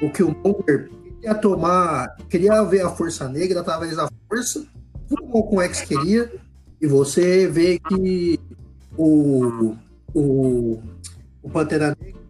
[0.00, 4.64] o Killmonger queria tomar, queria ver a força negra através da força,
[5.08, 6.32] como o X queria,
[6.80, 8.38] e você vê que
[8.96, 9.74] o,
[10.14, 10.80] o,
[11.42, 12.20] o Pantera Negra,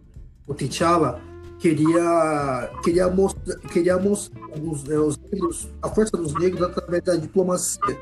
[0.47, 1.21] o T'Challa,
[1.59, 7.15] queria, queria mostrar, queria mostrar os, né, os negros, a força dos negros através da
[7.15, 7.97] diplomacia.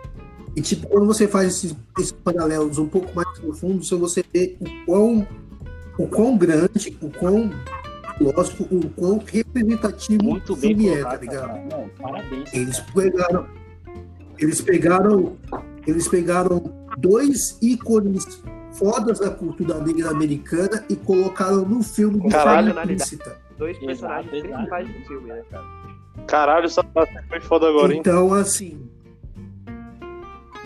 [0.55, 4.86] E tipo, quando você faz esses, esses paralelos um pouco mais profundos, você vê o
[4.86, 5.28] quão,
[5.97, 7.51] o quão grande, o quão
[8.18, 11.47] filósofo, o quão representativo Muito bem filme é, tá ligado?
[11.47, 11.65] cara.
[11.70, 12.53] Não, parabéns.
[12.53, 13.47] Eles pegaram.
[14.39, 15.38] Eles pegaram.
[15.86, 16.63] Eles pegaram
[16.97, 18.41] dois ícones
[18.74, 23.38] fodas da cultura negra americana e colocaram no filme de Caralho, forma implícita.
[23.57, 24.53] Dois personagens exato.
[24.53, 25.65] principais do filme, né, cara?
[26.28, 27.99] Caralho, Sassá foi foda agora, hein?
[27.99, 28.88] Então, assim.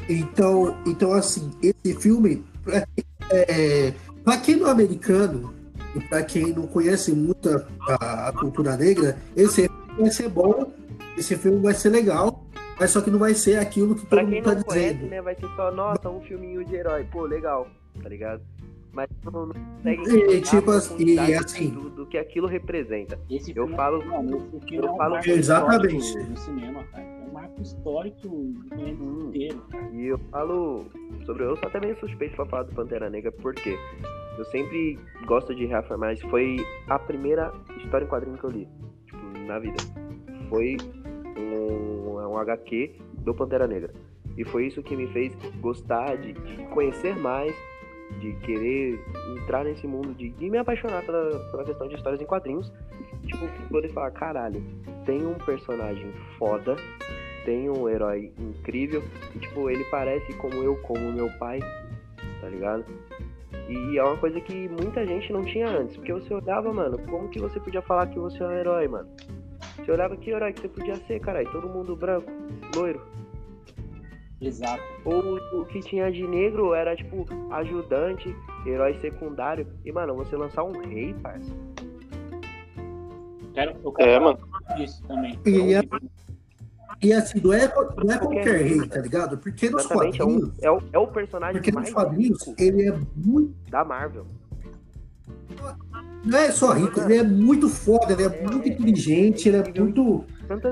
[0.10, 2.86] Então, então assim, esse filme, pra,
[3.30, 3.93] é,
[4.24, 5.54] pra quem não é americano
[5.96, 7.50] e pra quem não conhece muito
[7.88, 10.72] a, a cultura negra, esse filme vai ser bom,
[11.18, 12.46] esse filme vai ser legal,
[12.80, 14.94] mas só que não vai ser aquilo que todo Pra quem mundo tá não conhece,
[14.96, 15.10] dizendo.
[15.10, 17.06] né, vai ser só, nossa, um filminho de herói.
[17.12, 17.68] Pô, legal,
[18.02, 18.42] tá ligado?
[18.94, 22.46] Mas não, não consegue E, entender tipo a assim, e assim- do, do que aquilo
[22.48, 23.18] representa.
[23.30, 26.18] Esse Eu filme, falo- Mano, esse filme eu é um falo- marco Exatamente.
[26.26, 27.04] do cinema, cara.
[27.04, 29.89] É um marco histórico planeta inteiro, cara.
[29.94, 30.86] E eu falo
[31.26, 31.44] sobre.
[31.46, 33.78] Eu sou até meio suspeito pra falar do Pantera Negra, porque
[34.42, 36.28] eu sempre gosto de reafirmar isso.
[36.28, 38.68] Foi a primeira história em quadrinho que eu li,
[39.06, 39.78] tipo, na vida.
[40.50, 40.78] Foi
[41.38, 43.94] um, um HQ do Pantera Negra.
[44.38, 47.56] E foi isso que me fez gostar de, de conhecer mais,
[48.20, 49.00] de querer
[49.38, 52.72] entrar nesse mundo, de, de me apaixonar pela, pela questão de histórias em quadrinhos.
[53.28, 54.64] Tipo, poder falar, caralho,
[55.06, 56.76] tem um personagem foda,
[57.46, 59.04] tem um herói incrível,
[59.36, 61.60] e, tipo, ele parece como eu, como meu pai,
[62.39, 62.84] tá ligado?
[63.70, 67.30] E é uma coisa que muita gente não tinha antes, porque você olhava, mano, como
[67.30, 69.07] que você podia falar que você é um herói, mano?
[69.78, 72.30] Você olhava que herói que você podia ser, caralho, todo mundo branco,
[72.76, 73.01] loiro.
[74.41, 74.82] Exato.
[75.05, 78.36] Ou o que tinha de negro era, tipo, ajudante,
[78.66, 79.68] herói secundário.
[79.86, 81.51] E, mano, você lançar um rei, parça.
[83.53, 84.78] Quero, eu quero É, falar mano.
[84.78, 85.39] disso também.
[85.45, 85.76] E
[87.02, 87.72] E assim, não é,
[88.04, 89.38] não é qualquer rei, tá ligado?
[89.38, 92.89] Porque nos é, quadrinhos, é, o, é o personagem porque mais nos quadrinhos rico ele
[92.89, 93.54] é muito.
[93.72, 94.26] da Marvel.
[96.24, 99.58] Não é só rico, ele é muito foda, ele é É, muito é, inteligente, ele
[99.58, 100.24] é muito.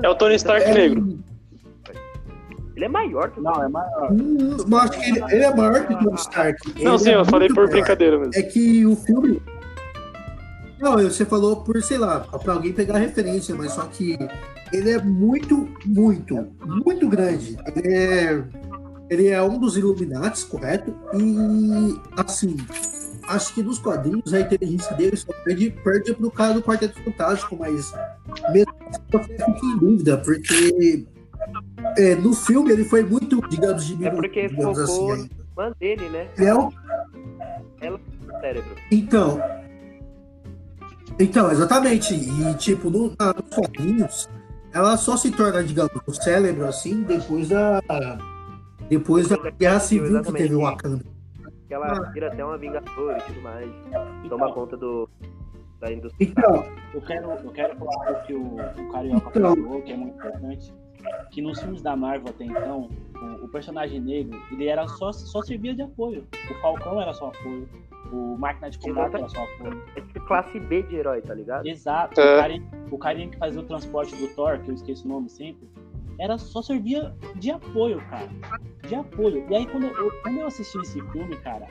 [0.02, 1.18] É o Tony Stark é- negro.
[2.76, 4.10] Ele é maior que o Não, é maior.
[4.12, 6.82] Hum, mas acho que ele, ele é maior que o Tony Stark.
[6.82, 7.70] Não, Ele sim, é eu falei por maior.
[7.70, 8.32] brincadeira mesmo.
[8.34, 9.42] É que o filme.
[10.80, 14.16] Não, você falou por, sei lá, pra alguém pegar referência, mas só que
[14.72, 17.56] ele é muito, muito, muito grande.
[17.76, 18.44] Ele é,
[19.10, 20.94] ele é um dos Illuminates, correto?
[21.14, 22.56] E, assim,
[23.28, 27.56] acho que nos quadrinhos a inteligência dele só perde, perde pro cara do Quarteto Fantástico,
[27.58, 27.92] mas
[28.52, 31.06] mesmo assim você fica em dúvida, porque
[31.98, 35.28] é, no filme ele foi muito, digamos, É diminuído, porque digamos focou assim.
[35.78, 36.28] dele, né?
[36.38, 36.72] Ele é o
[37.80, 38.76] Ela no cérebro.
[38.90, 39.40] Então.
[41.20, 42.14] Então, exatamente.
[42.14, 44.28] E, tipo, no, na- nos quadrinhos,
[44.72, 47.80] ela só se torna, digamos, o cérebro, assim, depois da.
[48.88, 50.42] Depois da guerra civil que Exatamente.
[50.42, 51.04] teve o Wakanda.
[51.68, 53.70] Que ela vira até uma vingadora e tudo mais.
[54.28, 55.08] Toma Então, conta do.
[55.80, 56.26] Da indústria.
[56.28, 59.56] Então, eu quero, eu quero falar o que o, o Carioca Então.
[59.56, 60.74] falou, que é muito importante.
[61.30, 62.90] Que nos filmes da Marvel até então,
[63.22, 66.26] o, o personagem negro, ele era só, só servia de apoio.
[66.50, 67.66] O Falcão era só apoio.
[68.12, 69.82] O Máquina de Combate era só apoio.
[69.96, 71.66] É tipo classe B de herói, tá ligado?
[71.66, 72.20] Exato.
[72.20, 72.34] É.
[72.34, 75.28] O, carinha, o carinha que fazia o transporte do Thor, que eu esqueço o nome
[75.28, 75.68] sempre,
[76.18, 78.28] era só servia de apoio, cara.
[78.86, 79.46] De apoio.
[79.48, 81.66] E aí quando eu, quando eu assisti esse filme, cara,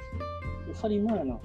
[0.67, 1.39] eu falei, mano,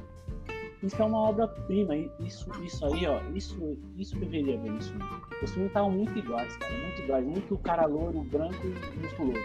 [0.82, 1.96] isso é uma obra-prima.
[2.20, 4.94] Isso, isso aí, ó, isso, isso deveria ver isso.
[5.42, 9.40] Os filmes estavam muito iguais, cara, muito iguais, muito cara louro, branco e musculoso.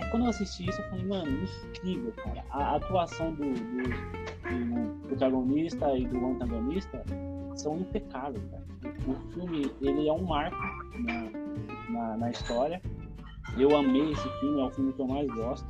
[0.00, 1.30] Aí quando eu assisti isso, eu falei, mano,
[1.68, 2.44] incrível, cara.
[2.50, 7.04] A, atuação do, do, do protagonista e do antagonista
[7.54, 8.64] são impecáveis, cara.
[9.06, 10.56] O filme, ele é um marco
[11.00, 12.80] na, na, na história.
[13.58, 15.68] Eu amei esse filme, é o filme que eu mais gosto.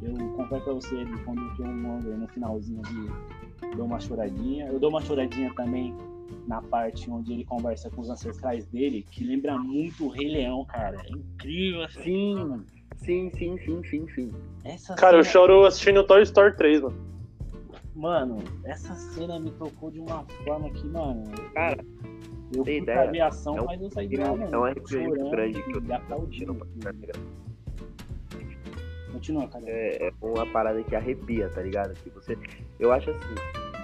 [0.00, 4.66] Eu confesso pra você, quando eu um no finalzinho ali, dou uma choradinha.
[4.66, 5.94] Eu dou uma choradinha também
[6.46, 10.64] na parte onde ele conversa com os ancestrais dele, que lembra muito o Rei Leão,
[10.64, 11.00] cara.
[11.04, 12.00] É incrível essa
[13.04, 14.32] Sim, sim, sim, sim, sim.
[14.64, 17.12] Essa Cara, eu cena- choro assistindo Toy Story 3, mano.
[17.94, 21.24] Mano, essa cena me tocou de uma forma que, mano.
[21.54, 21.84] Cara,
[22.52, 22.98] eu tem fui ideia?
[23.00, 24.64] pra aviação, É um- mas eu saí de É lá, um mano.
[24.64, 26.66] arrepio muito chorando grande que eu tô aplaudindo.
[29.12, 29.64] Continua, cara.
[29.68, 31.94] É, é uma parada que arrepia, tá ligado?
[32.02, 32.36] Que você.
[32.80, 33.34] Eu acho assim,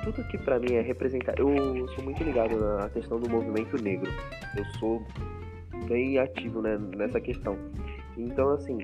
[0.05, 1.39] tudo que pra mim é representar.
[1.39, 4.11] Eu sou muito ligado na questão do movimento negro.
[4.57, 5.03] Eu sou
[5.87, 7.57] bem ativo né, nessa questão.
[8.17, 8.79] Então, assim,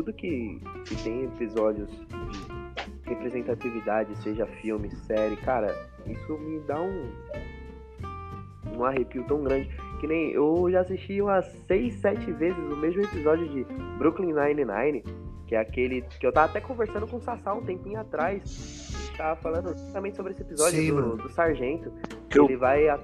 [0.00, 5.76] tudo que, que tem episódios de representatividade, seja filme, série, cara,
[6.06, 7.10] isso me dá um.
[8.76, 9.68] Um arrepio tão grande.
[10.00, 13.64] Que nem eu já assisti umas 6, 7 vezes o mesmo episódio de
[13.98, 15.04] Brooklyn Nine-Nine
[15.46, 18.40] que é aquele que eu tava até conversando com o Sassá um tempinho atrás.
[18.94, 21.92] A gente tava falando justamente sobre esse episódio Sim, do, do sargento.
[22.30, 22.96] Que o- Ele vai a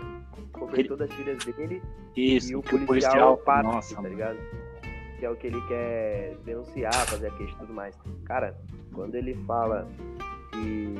[0.53, 1.83] cobertor Ele- das filhas dele
[2.17, 4.15] Isso, e o que policial, para, nossa, tá mano.
[4.15, 4.39] ligado?
[5.19, 7.97] Que é o que ele quer denunciar, fazer queixa e tudo mais.
[8.25, 8.55] Cara,
[8.93, 9.87] quando ele fala
[10.53, 10.95] que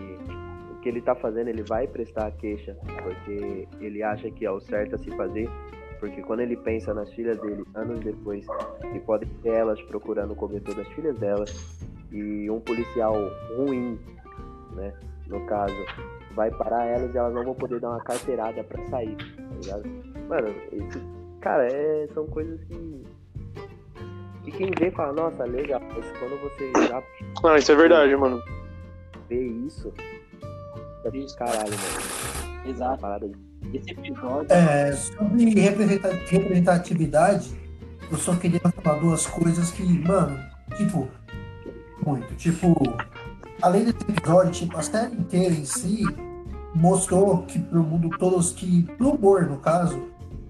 [0.73, 4.51] o que ele tá fazendo, ele vai prestar a queixa, porque ele acha que é
[4.51, 5.49] o certo a se fazer.
[6.01, 8.47] Porque quando ele pensa nas filhas dele, anos depois,
[8.95, 11.51] e pode ter elas procurando o cobertor das filhas delas,
[12.13, 13.15] e um policial
[13.57, 13.99] ruim,
[14.75, 14.93] né,
[15.27, 15.75] no caso,
[16.35, 19.89] vai parar elas e elas não vão poder dar uma carteirada pra sair, tá ligado?
[20.29, 21.01] Mano, isso,
[21.41, 23.03] cara, é, são coisas que.
[24.47, 27.03] Que quem vê fala, nossa, legal, mas quando você já
[27.43, 28.43] Não, isso é verdade, mano.
[29.29, 29.93] vê isso,
[31.05, 31.37] é Isso.
[31.37, 32.67] caralho, mano.
[32.71, 33.01] Exato.
[33.01, 33.37] parada de.
[33.77, 34.47] Esse episódio.
[34.53, 37.51] é, sobre representa- representatividade,
[38.11, 40.39] eu só queria falar duas coisas que, mano,
[40.77, 41.09] tipo,
[42.05, 42.33] muito.
[42.37, 42.75] Tipo,
[43.63, 46.03] além desse episódio, tipo, a série inteira em si
[46.75, 50.01] mostrou que pro mundo todos que, pro humor, no caso,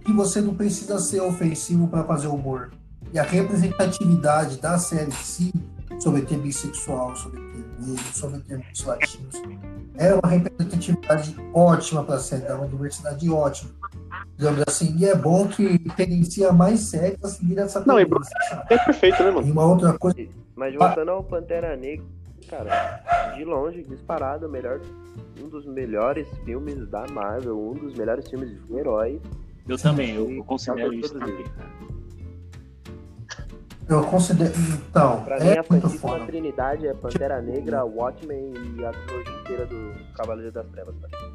[0.05, 2.71] que você não precisa ser ofensivo para fazer humor.
[3.17, 5.51] E a representatividade da série em si,
[5.99, 9.43] sobre ter bissexual, sobre ter negro, sobre ter muitos latinos,
[9.97, 13.71] é uma representatividade ótima para a série, dá uma diversidade ótima.
[14.37, 18.37] Digamos assim, e é bom que tendencia mais séries a seguir essa Não, tendência.
[18.69, 19.49] É perfeito, né, mano?
[19.49, 20.19] E uma outra coisa,
[20.55, 22.05] Mas voltando ao Pantera Negra,
[22.51, 24.79] cara, de longe, disparado, melhor,
[25.43, 29.23] um dos melhores filmes da Marvel, um dos melhores filmes de herói.
[29.67, 31.47] Eu também, eu, considero isso também.
[33.89, 34.53] Eu considero.
[34.91, 36.25] Então, Pra mim, é a muito Santíssima foda.
[36.27, 40.95] Trinidade é Pantera Negra, Watchmen e a trilogia inteira do Cavaleiro das Trevas.
[41.01, 41.33] Cara.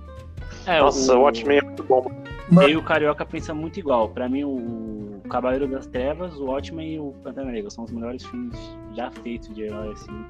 [0.68, 2.04] É, Nossa, o Watchmen é muito bom.
[2.50, 4.10] Mano, Eu e o Carioca pensam muito igual.
[4.10, 8.24] Pra mim, o Cavaleiro das Trevas, o Watchmen e o Pantera Negra são os melhores
[8.26, 8.58] filmes
[8.94, 10.26] já feitos de herói, assim.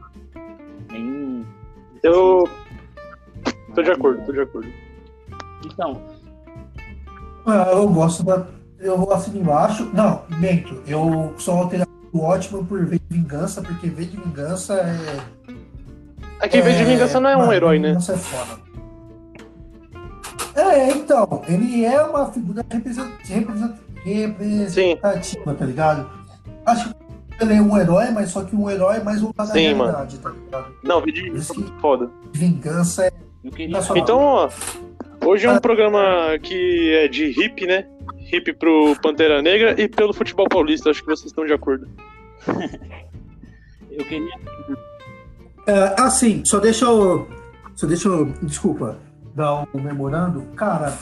[0.91, 1.45] Nenhum.
[2.03, 2.47] Eu
[3.45, 4.67] assim, tô de acordo, tô de acordo.
[5.65, 6.01] Então,
[7.45, 8.45] Ah, eu gosto da.
[8.79, 9.89] Eu vou assim embaixo.
[9.93, 10.81] Não, mento.
[10.87, 15.17] Eu só alterei o ótimo por V de Vingança, porque V de Vingança é.
[16.41, 17.89] É que V de Vingança não é um herói, né?
[17.89, 18.61] Vingança é foda.
[20.55, 21.41] É, então.
[21.47, 26.09] Ele é uma figura represent- represent- representativa, tá ligado?
[26.65, 26.95] Acho que
[27.43, 29.91] ele é um herói, mas só que um herói mais à Sim, mano.
[29.91, 30.73] realidade, tá ligado?
[30.83, 32.09] Não, V de Vingança é foda.
[32.33, 33.11] Vingança é.
[33.69, 34.03] Nacional.
[34.03, 34.49] Então, ó,
[35.25, 37.87] hoje é um programa que é de hip, né?
[38.31, 41.87] Hip pro Pantera Negra e pelo futebol paulista, acho que vocês estão de acordo.
[43.91, 44.35] eu queria.
[45.67, 47.27] É, assim, só deixa eu.
[47.75, 48.25] Só deixa eu.
[48.41, 48.97] Desculpa,
[49.35, 50.41] dar um memorando.
[50.55, 50.97] Cara,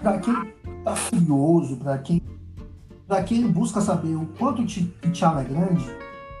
[0.00, 0.34] pra quem
[0.84, 2.22] tá curioso, pra quem.
[3.06, 5.84] Pra quem busca saber o quanto o T'Challa é grande,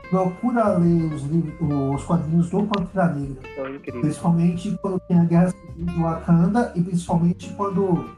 [0.08, 3.70] procura ler os, livros, os quadrinhos do Pantera Negra.
[3.70, 4.00] Incrível.
[4.00, 8.08] Principalmente quando tem a Guerra Civil de Wakanda e principalmente quando.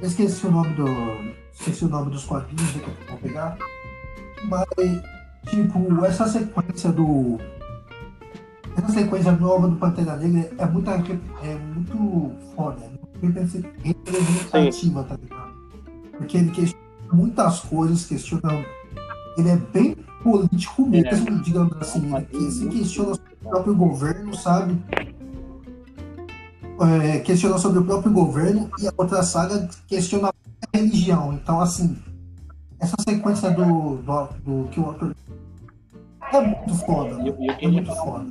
[0.00, 1.43] Eu esqueci o nome do.
[1.54, 3.56] Esqueci o nome dos quadrinhos que eu vou pegar.
[4.44, 4.66] Mas,
[5.46, 7.38] tipo, essa sequência do.
[8.76, 13.08] Essa sequência nova do Pantera Negra é muito, é muito foda, é muito
[13.82, 15.54] representativa, tá ligado?
[16.18, 18.64] Porque ele questiona muitas coisas, questiona.
[19.38, 21.42] Ele é bem político mesmo, é.
[21.42, 22.12] digamos assim.
[22.32, 24.76] Ele se questiona o próprio governo, sabe?
[26.80, 31.32] É, questiona sobre o próprio governo e a outra saga questiona a religião.
[31.34, 31.96] Então, assim,
[32.80, 35.14] essa sequência do, do, do que o autor
[36.32, 37.16] é muito foda.
[37.16, 37.34] Né?
[37.60, 38.26] É muito foda.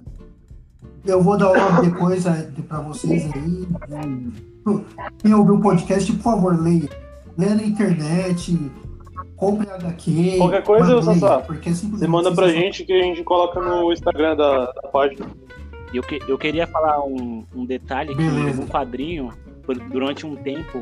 [1.06, 3.68] Eu vou dar nome depois é, para vocês aí.
[5.20, 6.90] Quem ouviu o podcast, por favor, leia.
[7.38, 8.72] Leia na internet,
[9.36, 10.38] compre HQ.
[10.38, 14.82] Qualquer coisa, Sassá, você manda pra gente que a gente coloca no Instagram da, da
[14.90, 15.26] página.
[15.94, 18.52] Eu, que, eu queria falar um, um detalhe Beleza.
[18.52, 19.30] que no quadrinho,
[19.92, 20.82] durante um tempo,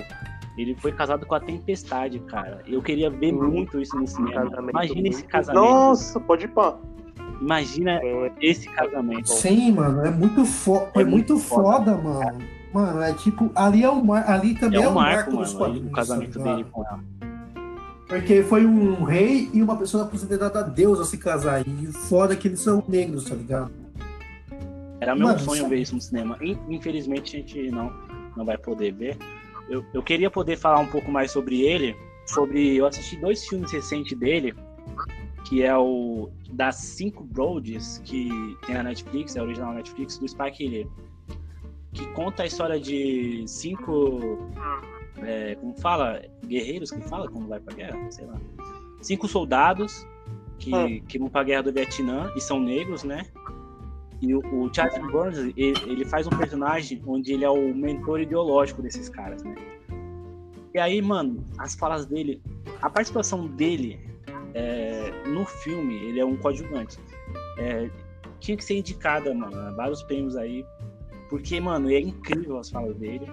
[0.57, 2.61] ele foi casado com a Tempestade, cara.
[2.67, 3.49] Eu queria ver uhum.
[3.49, 4.49] muito isso no cinema.
[4.69, 5.63] Imagina esse casamento.
[5.63, 6.77] Nossa, pode ir pá.
[7.41, 7.99] Imagina
[8.39, 9.27] esse casamento.
[9.27, 12.39] Sim, mano, é muito, fo é, é muito, muito foda, foda, mano.
[12.71, 14.29] Mano, é tipo, ali é o mar...
[14.29, 16.99] ali também é, é o marco, marco mano, o casamento tá dele com ela.
[18.07, 21.65] Porque foi um rei e uma pessoa aposentada a Deus a se casar.
[21.65, 23.80] E foda que eles são negros, tá ligado?
[25.01, 26.37] Era meu Mano, sonho ver isso no cinema.
[26.69, 27.91] Infelizmente a gente não,
[28.37, 29.17] não vai poder ver.
[29.67, 31.95] Eu, eu queria poder falar um pouco mais sobre ele.
[32.27, 32.77] Sobre.
[32.77, 34.53] Eu assisti dois filmes recentes dele,
[35.47, 38.29] que é o das cinco Broads que
[38.67, 40.87] tem na Netflix, é a original Netflix, do Spike Lee.
[41.93, 44.37] Que conta a história de cinco
[45.23, 48.39] é, como fala, guerreiros que fala quando vai pra guerra, sei lá.
[49.01, 50.05] Cinco soldados
[50.59, 50.87] que, ah.
[51.07, 53.25] que vão pra guerra do Vietnã e são negros, né?
[54.21, 58.21] E o, o Charles Burns, ele, ele, faz um personagem onde ele é o mentor
[58.21, 59.55] ideológico desses caras, né?
[60.73, 62.41] E aí, mano, as falas dele,
[62.81, 63.99] a participação dele
[64.53, 66.97] é, no filme, ele é um coadjuvante.
[67.57, 67.89] É,
[68.39, 70.65] tinha que ser indicada, mano, vários prêmios aí,
[71.29, 73.25] porque, mano, é incrível as falas dele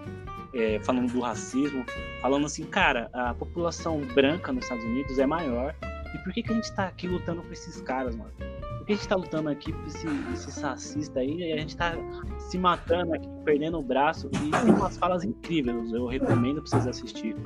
[0.55, 1.85] é, falando do racismo,
[2.21, 5.75] falando assim, cara, a população branca nos Estados Unidos é maior.
[6.15, 8.31] E por que, que a gente tá aqui lutando por esses caras, mano?
[8.79, 11.39] Por que a gente tá lutando aqui por esse, esse racista aí?
[11.39, 11.95] E a gente tá
[12.39, 14.29] se matando aqui, perdendo o braço.
[14.33, 17.45] E tem umas falas incríveis, eu recomendo pra vocês assistirem.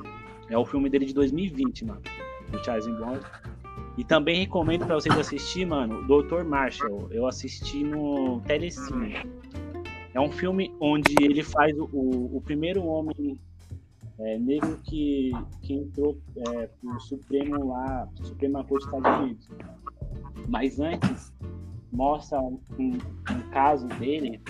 [0.49, 2.01] É o filme dele de 2020, mano,
[2.51, 3.19] do Charles Bond.
[3.97, 6.43] E também recomendo para vocês assistir, mano, Dr.
[6.43, 7.07] Marshall.
[7.11, 9.17] Eu assisti no Telecine.
[10.13, 13.39] É um filme onde ele faz o, o primeiro homem
[14.19, 19.49] é, negro que, que entrou é, pro Supremo lá, Suprema Corte dos Estados Unidos.
[20.47, 21.33] Mas antes,
[21.91, 22.97] mostra um, um,
[23.51, 24.41] caso dele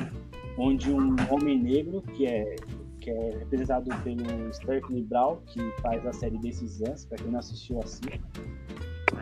[0.57, 2.55] onde um homem negro, que é,
[2.99, 7.79] que é representado pelo Sterling Brown, que faz a série anos, para quem não assistiu
[7.81, 8.01] assim.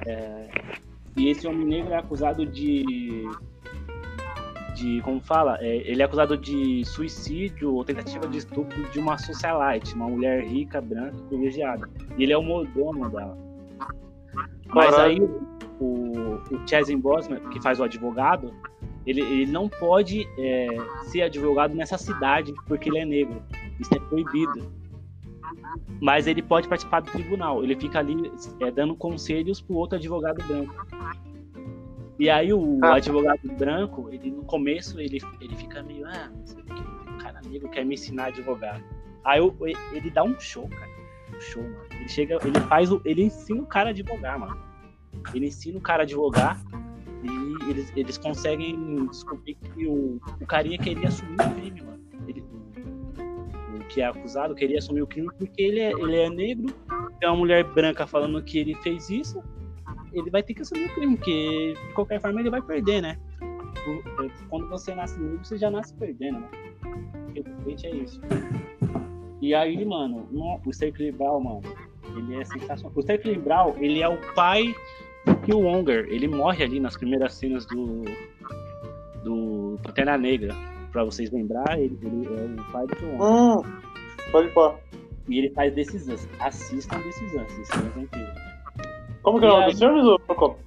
[0.05, 0.49] É,
[1.17, 3.25] e esse homem negro é acusado de
[4.73, 9.17] de como fala, é, ele é acusado de suicídio ou tentativa de estupro de uma
[9.17, 11.89] socialite, uma mulher rica, branca, privilegiada.
[12.17, 13.37] E ele é o mordomo dela.
[14.67, 15.19] Mas aí
[15.79, 18.53] o, o Chazin Bosman, que faz o advogado,
[19.05, 20.67] ele, ele não pode é,
[21.03, 23.41] ser advogado nessa cidade porque ele é negro.
[23.79, 24.71] Isso é proibido.
[25.99, 27.63] Mas ele pode participar do tribunal.
[27.63, 30.73] Ele fica ali é, dando conselhos para o outro advogado branco.
[32.21, 32.97] E aí o ah.
[32.97, 37.17] advogado branco, ele no começo, ele, ele fica meio, ah, não sei o que, o
[37.17, 38.79] cara negro quer me ensinar a advogar.
[39.25, 39.55] Aí eu,
[39.91, 40.87] ele dá um show, cara.
[41.35, 41.85] Um show, mano.
[41.89, 43.01] Ele chega, ele faz o.
[43.05, 44.55] Ele ensina o cara a advogar, mano.
[45.33, 46.61] Ele ensina o cara a advogar
[47.23, 52.03] e eles, eles conseguem descobrir que o, o carinha queria assumir o crime, mano.
[52.27, 52.45] Ele,
[53.75, 56.71] o que é acusado queria assumir o crime porque ele é, ele é negro,
[57.19, 59.41] tem uma mulher branca falando que ele fez isso,
[60.13, 63.17] ele vai ter que assumir o crime, porque de qualquer forma ele vai perder, né?
[64.49, 66.49] Quando você nasce negro, você já nasce perdendo, né?
[67.35, 68.21] Infelizmente é isso.
[69.41, 70.27] E aí, mano,
[70.65, 71.61] o Sterling Brown, mano,
[72.15, 72.91] ele é sensacional.
[72.95, 74.75] O Sterling Brown, ele é o pai
[75.25, 76.05] do Killmonger.
[76.09, 78.03] Ele morre ali nas primeiras cenas do
[79.23, 80.53] do Pantera Negra.
[80.91, 83.25] Pra vocês lembrar, ele, ele é o pai do Killmonger.
[83.25, 83.63] Hum,
[84.31, 84.77] pode pôr.
[85.27, 86.27] E ele faz decisões.
[86.39, 88.50] Assistam decisões, isso é incrível.
[89.23, 90.57] Como que é o nome dos filmes, Procopio?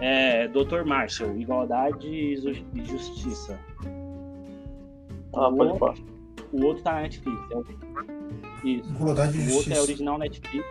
[0.00, 0.84] É Dr.
[0.84, 3.58] Marshall, Igualdade e Ju- Justiça.
[5.34, 5.94] Ah, pode falar.
[6.52, 7.38] O outro tá na Netflix.
[7.50, 7.64] é o-
[8.66, 8.90] Isso.
[8.90, 10.66] Igualdade e O outro é original Netflix.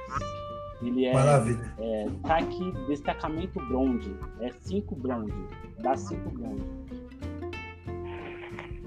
[0.82, 1.74] Ele é, Maravilha.
[1.80, 4.14] é tá aqui, destacamento bronze.
[4.42, 5.34] É 5 bronze.
[5.80, 6.64] Dá 5 bronze.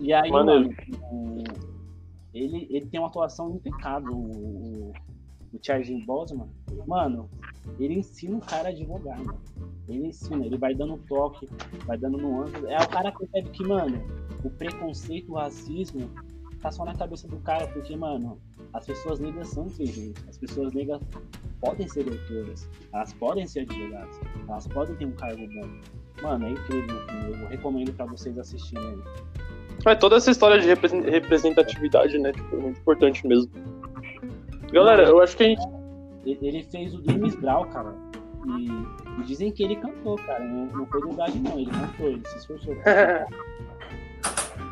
[0.00, 0.70] E aí, mano,
[1.10, 1.42] o-
[2.34, 4.12] ele, ele tem uma atuação impecável.
[4.12, 4.92] O, o,
[5.54, 6.48] o Charles Bosman,
[6.86, 7.30] mano,
[7.78, 9.38] ele ensina o cara a advogar, mano.
[9.88, 11.48] Ele ensina, ele vai dando toque,
[11.86, 12.62] vai dando nuances.
[12.64, 14.02] É o cara que percebe que, mano,
[14.44, 16.10] o preconceito, o racismo
[16.60, 18.40] tá só na cabeça do cara, porque, mano,
[18.72, 20.24] as pessoas negras são inteligentes.
[20.28, 21.00] As pessoas negras
[21.60, 25.68] podem ser doutoras, elas podem ser advogadas, elas podem ter um cargo bom.
[26.22, 26.96] Mano, é incrível.
[27.40, 29.02] Eu recomendo pra vocês assistirem ele.
[29.84, 32.32] É, toda essa história de represen- representatividade, né?
[32.32, 33.52] Tipo, é muito importante mesmo.
[34.72, 35.75] Galera, eu acho que a gente.
[36.26, 37.94] Ele fez o James Brown, cara.
[38.58, 40.44] E, e dizem que ele cantou, cara.
[40.44, 41.58] Não, não foi dublagem, não.
[41.58, 42.74] Ele cantou, ele se esforçou.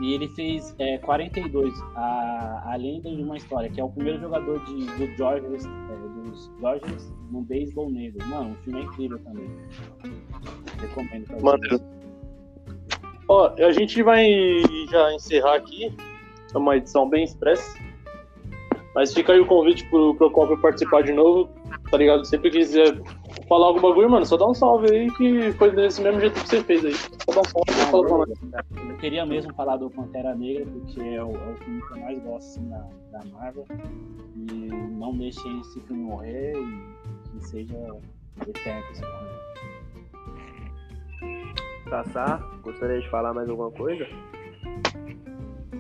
[0.01, 4.21] E ele fez é, 42, a, a lenda de uma história, que é o primeiro
[4.21, 8.27] jogador de, do Georges, é, dos Georges no beisebol negro.
[8.27, 9.49] Mano, o filme é incrível também.
[10.81, 11.81] Recomendo pra vocês.
[13.29, 14.29] Ó, a gente vai
[14.91, 15.95] já encerrar aqui.
[16.53, 17.79] É uma edição bem expressa.
[18.95, 21.49] Mas fica aí o convite pro Procopio participar de novo.
[21.91, 22.25] Tá ligado?
[22.25, 22.97] Sempre que quiser
[23.49, 26.49] falar algum bagulho, mano, só dá um salve aí que foi desse mesmo jeito que
[26.49, 26.95] você fez aí.
[26.95, 28.29] Só dá um salve e fala pra nós.
[28.89, 32.01] Eu queria mesmo falar do Pantera Negra, porque é o, é o filme que eu
[32.01, 33.67] mais gosto assim, da, da Marvel.
[34.37, 37.75] E não deixem esse filme morrer e que seja
[38.47, 39.35] eterno esse filme.
[41.89, 44.07] Sassá, gostaria de falar mais alguma coisa?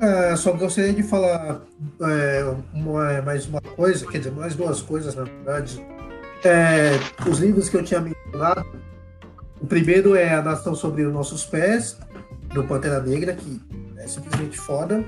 [0.00, 1.62] É, só gostaria de falar
[2.02, 5.84] é, uma- mais uma coisa, quer dizer, mais duas coisas, na verdade.
[6.44, 6.90] É,
[7.28, 8.64] os livros que eu tinha mencionado,
[9.60, 11.98] o primeiro é A Nação Sobre os Nossos Pés,
[12.52, 13.60] do Pantera Negra, que
[13.98, 15.04] é simplesmente foda.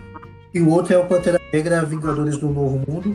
[0.55, 3.15] E o outro é o Pantera Negra Vingadores do Novo Mundo.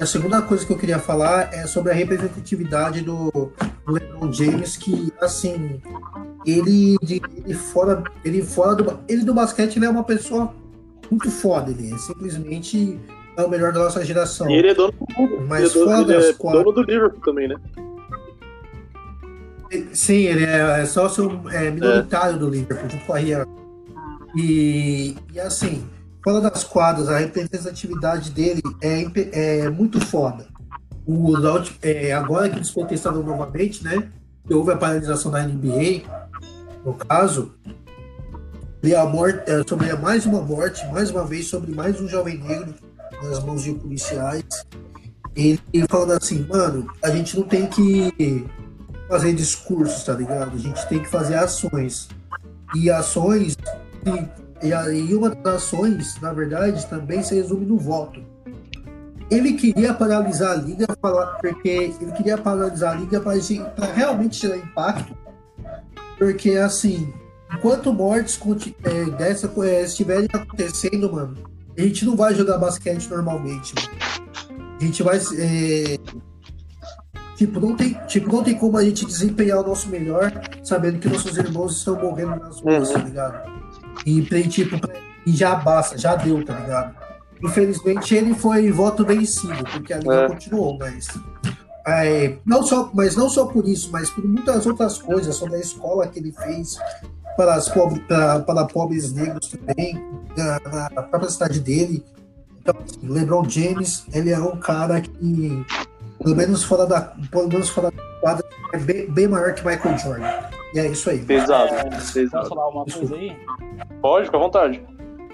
[0.00, 3.30] A segunda coisa que eu queria falar é sobre a representatividade do,
[3.86, 5.80] do LeBron James, que, assim,
[6.44, 10.52] ele, de- ele fora, ele fora do, ele do basquete, ele é uma pessoa
[11.10, 12.98] muito foda, ele é simplesmente
[13.36, 14.48] é o melhor da nossa geração.
[14.50, 15.46] E ele é dono do mundo.
[15.48, 17.56] Mas ele é dono, ele é quatro- dono do Liverpool também, né?
[19.92, 23.46] Sim, ele é sócio é, minoritário do Liverpool, junto com a Rihanna.
[24.36, 25.82] E, e assim,
[26.22, 29.06] fora das quadras, a representatividade dele é,
[29.62, 30.46] é muito foda.
[31.06, 34.08] O, ulti- é, agora que eles protestaram novamente, né?
[34.46, 36.02] Que houve a paralisação da NBA,
[36.84, 37.54] no caso,
[38.82, 42.38] e a morte, é, sobre mais uma morte, mais uma vez, sobre mais um jovem
[42.38, 42.74] negro
[43.22, 44.44] nas mãos de policiais.
[45.36, 48.44] Ele falando assim, mano, a gente não tem que
[49.08, 50.56] fazer discursos, tá ligado?
[50.56, 52.08] A gente tem que fazer ações.
[52.74, 53.56] E ações,
[54.62, 58.20] e, e, uma das ações, na verdade, também se resume no voto.
[59.30, 60.86] Ele queria paralisar a liga,
[61.40, 65.16] porque ele queria paralisar a liga para realmente gerar impacto,
[66.18, 67.12] porque assim,
[67.54, 68.38] enquanto mortes
[68.84, 71.36] é, dessa é, estiverem acontecendo, mano,
[71.76, 74.68] a gente não vai jogar basquete normalmente, mano.
[74.80, 75.18] A gente vai.
[75.38, 75.98] é,
[77.36, 80.30] Tipo, não tem, tipo, não tem como a gente desempenhar o nosso melhor
[80.62, 82.94] sabendo que nossos irmãos estão morrendo nas ruas, Uhum.
[82.94, 83.50] tá ligado?
[84.06, 84.76] E, tipo,
[85.26, 86.94] e já basta, já deu, tá ligado?
[87.42, 90.28] Infelizmente ele foi voto vencido, porque a liga É.
[90.28, 91.08] continuou, mas.
[91.84, 95.60] é, não só, mas não só por isso, mas por muitas outras coisas, sobre a
[95.60, 96.78] escola que ele fez
[97.36, 100.02] para, as pobre, para, para pobres negros também,
[100.36, 102.04] na, na própria cidade dele.
[102.60, 105.64] Então, assim, LeBron James, ele é um cara que
[106.22, 109.98] pelo menos fora da, pelo menos fora da quadra, é bem, bem maior que Michael
[109.98, 110.30] Jordan.
[110.74, 111.18] E é isso aí.
[111.18, 111.84] Pesado, É,
[112.30, 113.36] Posso falar uma coisa aí?
[114.00, 114.82] Pode, fica à vontade.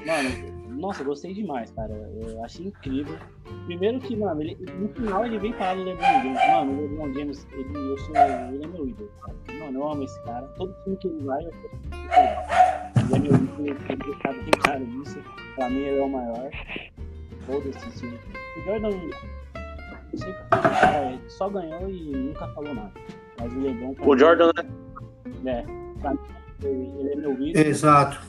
[0.06, 0.30] Mano,
[0.78, 1.92] nossa, eu gostei demais, cara.
[1.92, 3.16] Eu achei incrível.
[3.66, 6.40] Primeiro que, mano, ele, no final ele vem falar do LeBron James.
[6.50, 9.36] Mano, o LeBron James, ele, eu sou, ele é meu ídolo, cara.
[9.58, 10.46] Mano, eu amo esse cara.
[10.56, 13.78] Todo filme que ele vai, eu tô Ele é meu ídolo, ele
[14.22, 15.18] sabe tem cara disso.
[15.56, 16.50] Pra mim, ele é o maior.
[17.46, 18.18] Foda-se, esse filme.
[18.56, 18.88] O Jordan,
[20.12, 22.92] eu sei que o cara só ganhou e nunca falou nada.
[23.40, 24.52] Mas o LeBron, O Jordan,
[25.42, 25.64] né?
[25.64, 26.18] é, pra mim,
[26.62, 27.66] ele ele é meu ídolo.
[27.66, 28.20] Exato.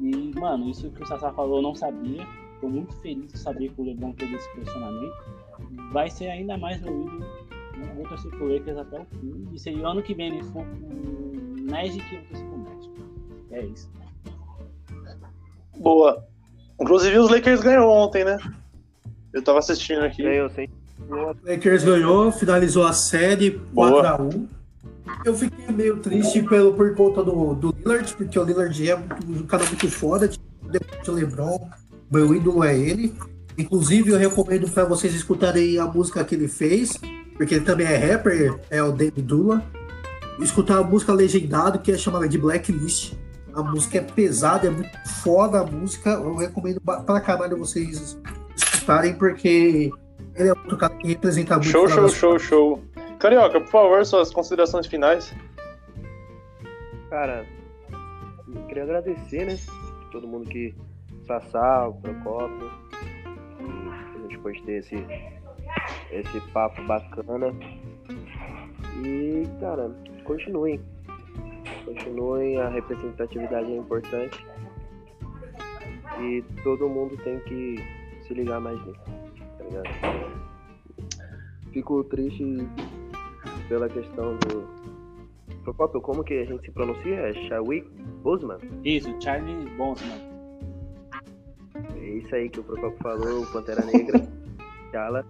[0.00, 2.26] E, mano, isso que o Sassá falou eu não sabia.
[2.60, 5.14] Tô muito feliz de saber que o LeBron teve esse posicionamento.
[5.92, 7.18] Vai ser ainda mais meu ídolo.
[7.20, 7.92] né?
[7.96, 9.48] Vou torcer pro Lakers até o fim.
[9.52, 12.90] E se ano que vem ele for com Magic, eu torcer pro Magic.
[13.50, 13.90] É isso.
[15.78, 16.24] Boa.
[16.80, 18.38] Inclusive os Lakers ganhou ontem, né?
[19.32, 20.22] Eu tava assistindo aqui.
[20.22, 20.68] Ganhou sem.
[21.08, 24.18] O Lakers ganhou, finalizou a série Boa.
[24.18, 24.48] 4x1.
[25.24, 29.42] Eu fiquei meio triste pelo, por conta do, do Lillard, porque o Lillard é um
[29.46, 31.68] cara muito foda, tipo, depois de LeBron,
[32.10, 33.14] meu ídolo é ele.
[33.56, 36.98] Inclusive, eu recomendo para vocês escutarem a música que ele fez,
[37.36, 39.62] porque ele também é rapper, é o David Dula.
[40.40, 43.14] Escutar a música legendado, que é chamada de Blacklist.
[43.54, 44.90] A música é pesada, é muito
[45.22, 46.10] foda a música.
[46.10, 48.18] Eu recomendo pra caralho vocês
[48.56, 49.92] escutarem, porque
[50.34, 51.70] ele é outro cara que representa muito.
[51.70, 52.82] Show, show, show, show.
[53.24, 55.34] Carioca, por favor, suas considerações finais.
[57.08, 57.46] Cara,
[58.68, 59.56] queria agradecer, né?
[60.12, 60.74] Todo mundo que.
[61.26, 62.70] Sassá, o Procópio.
[62.90, 64.96] que A gente pôde ter esse,
[66.10, 67.46] esse papo bacana.
[69.02, 69.90] E, cara,
[70.24, 70.78] continuem.
[71.86, 74.46] Continuem, a representatividade é importante.
[76.20, 77.76] E todo mundo tem que
[78.28, 79.00] se ligar mais nisso,
[79.56, 80.44] tá ligado?
[81.72, 82.68] Fico triste
[83.68, 84.64] pela questão do.
[85.62, 87.14] Procópio, como que a gente se pronuncia?
[87.14, 87.88] É Chadwick
[88.22, 88.58] Boseman?
[88.84, 90.34] Isso, Charlie Bonsman.
[91.96, 94.20] É isso aí que o Procopio falou, o Pantera Negra.
[94.92, 95.24] Chala.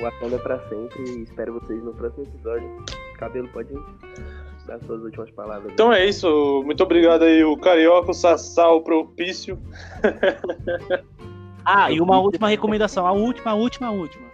[0.00, 2.84] Wakanda é pra sempre e espero vocês no próximo episódio.
[3.18, 3.68] Cabelo, pode
[4.66, 5.72] dar suas últimas palavras.
[5.72, 6.62] Então é isso.
[6.64, 9.58] Muito obrigado aí, o Carioca, o Sassá, o Propício.
[11.66, 14.26] Ah, e uma última recomendação, a última, a última, a última.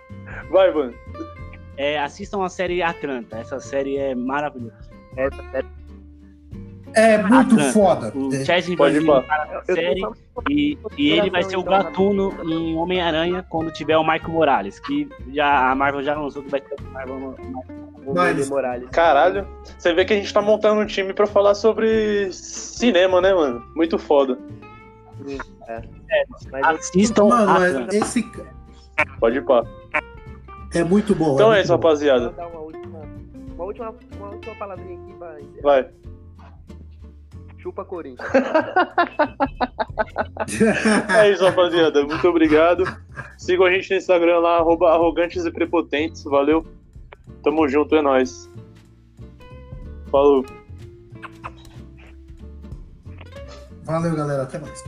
[0.50, 0.92] Vai, mano.
[1.80, 3.38] É, assistam a série Atlanta.
[3.38, 4.74] Essa série é maravilhosa.
[5.16, 5.66] Essa série-
[6.92, 7.72] É muito Atlanta.
[7.72, 8.12] foda.
[8.14, 9.06] O É, Chaz Pode ir,
[9.64, 10.02] série
[10.50, 15.08] e, e ele vai ser o gatuno em Homem-Aranha quando tiver o Michael Morales, que
[15.32, 17.34] já, a Marvel já lançou que vai ter o Marvel,
[18.50, 18.90] Morales.
[18.90, 19.48] Caralho.
[19.78, 23.64] Você vê que a gente tá montando um time pra falar sobre cinema, né, mano?
[23.74, 24.38] Muito foda.
[26.50, 28.22] Mas eu- Assistam Mano, esse
[29.18, 29.64] Pode ir, pá.
[30.74, 31.34] É muito bom.
[31.34, 31.80] Então é muito isso, bom.
[31.80, 32.30] vou rapaziada.
[32.30, 33.00] dar uma última,
[33.54, 35.62] uma última, uma última palavrinha aqui pra encerrar.
[35.62, 35.90] Vai.
[37.58, 38.28] Chupa Corinthians.
[41.14, 42.02] É isso, rapaziada.
[42.04, 42.84] Muito obrigado.
[43.36, 46.24] Sigam a gente no Instagram lá, arroba arrogantes e prepotentes.
[46.24, 46.64] Valeu.
[47.42, 48.50] Tamo junto, é nóis.
[50.10, 50.44] Falou.
[53.84, 54.42] Valeu, galera.
[54.44, 54.82] Até mais.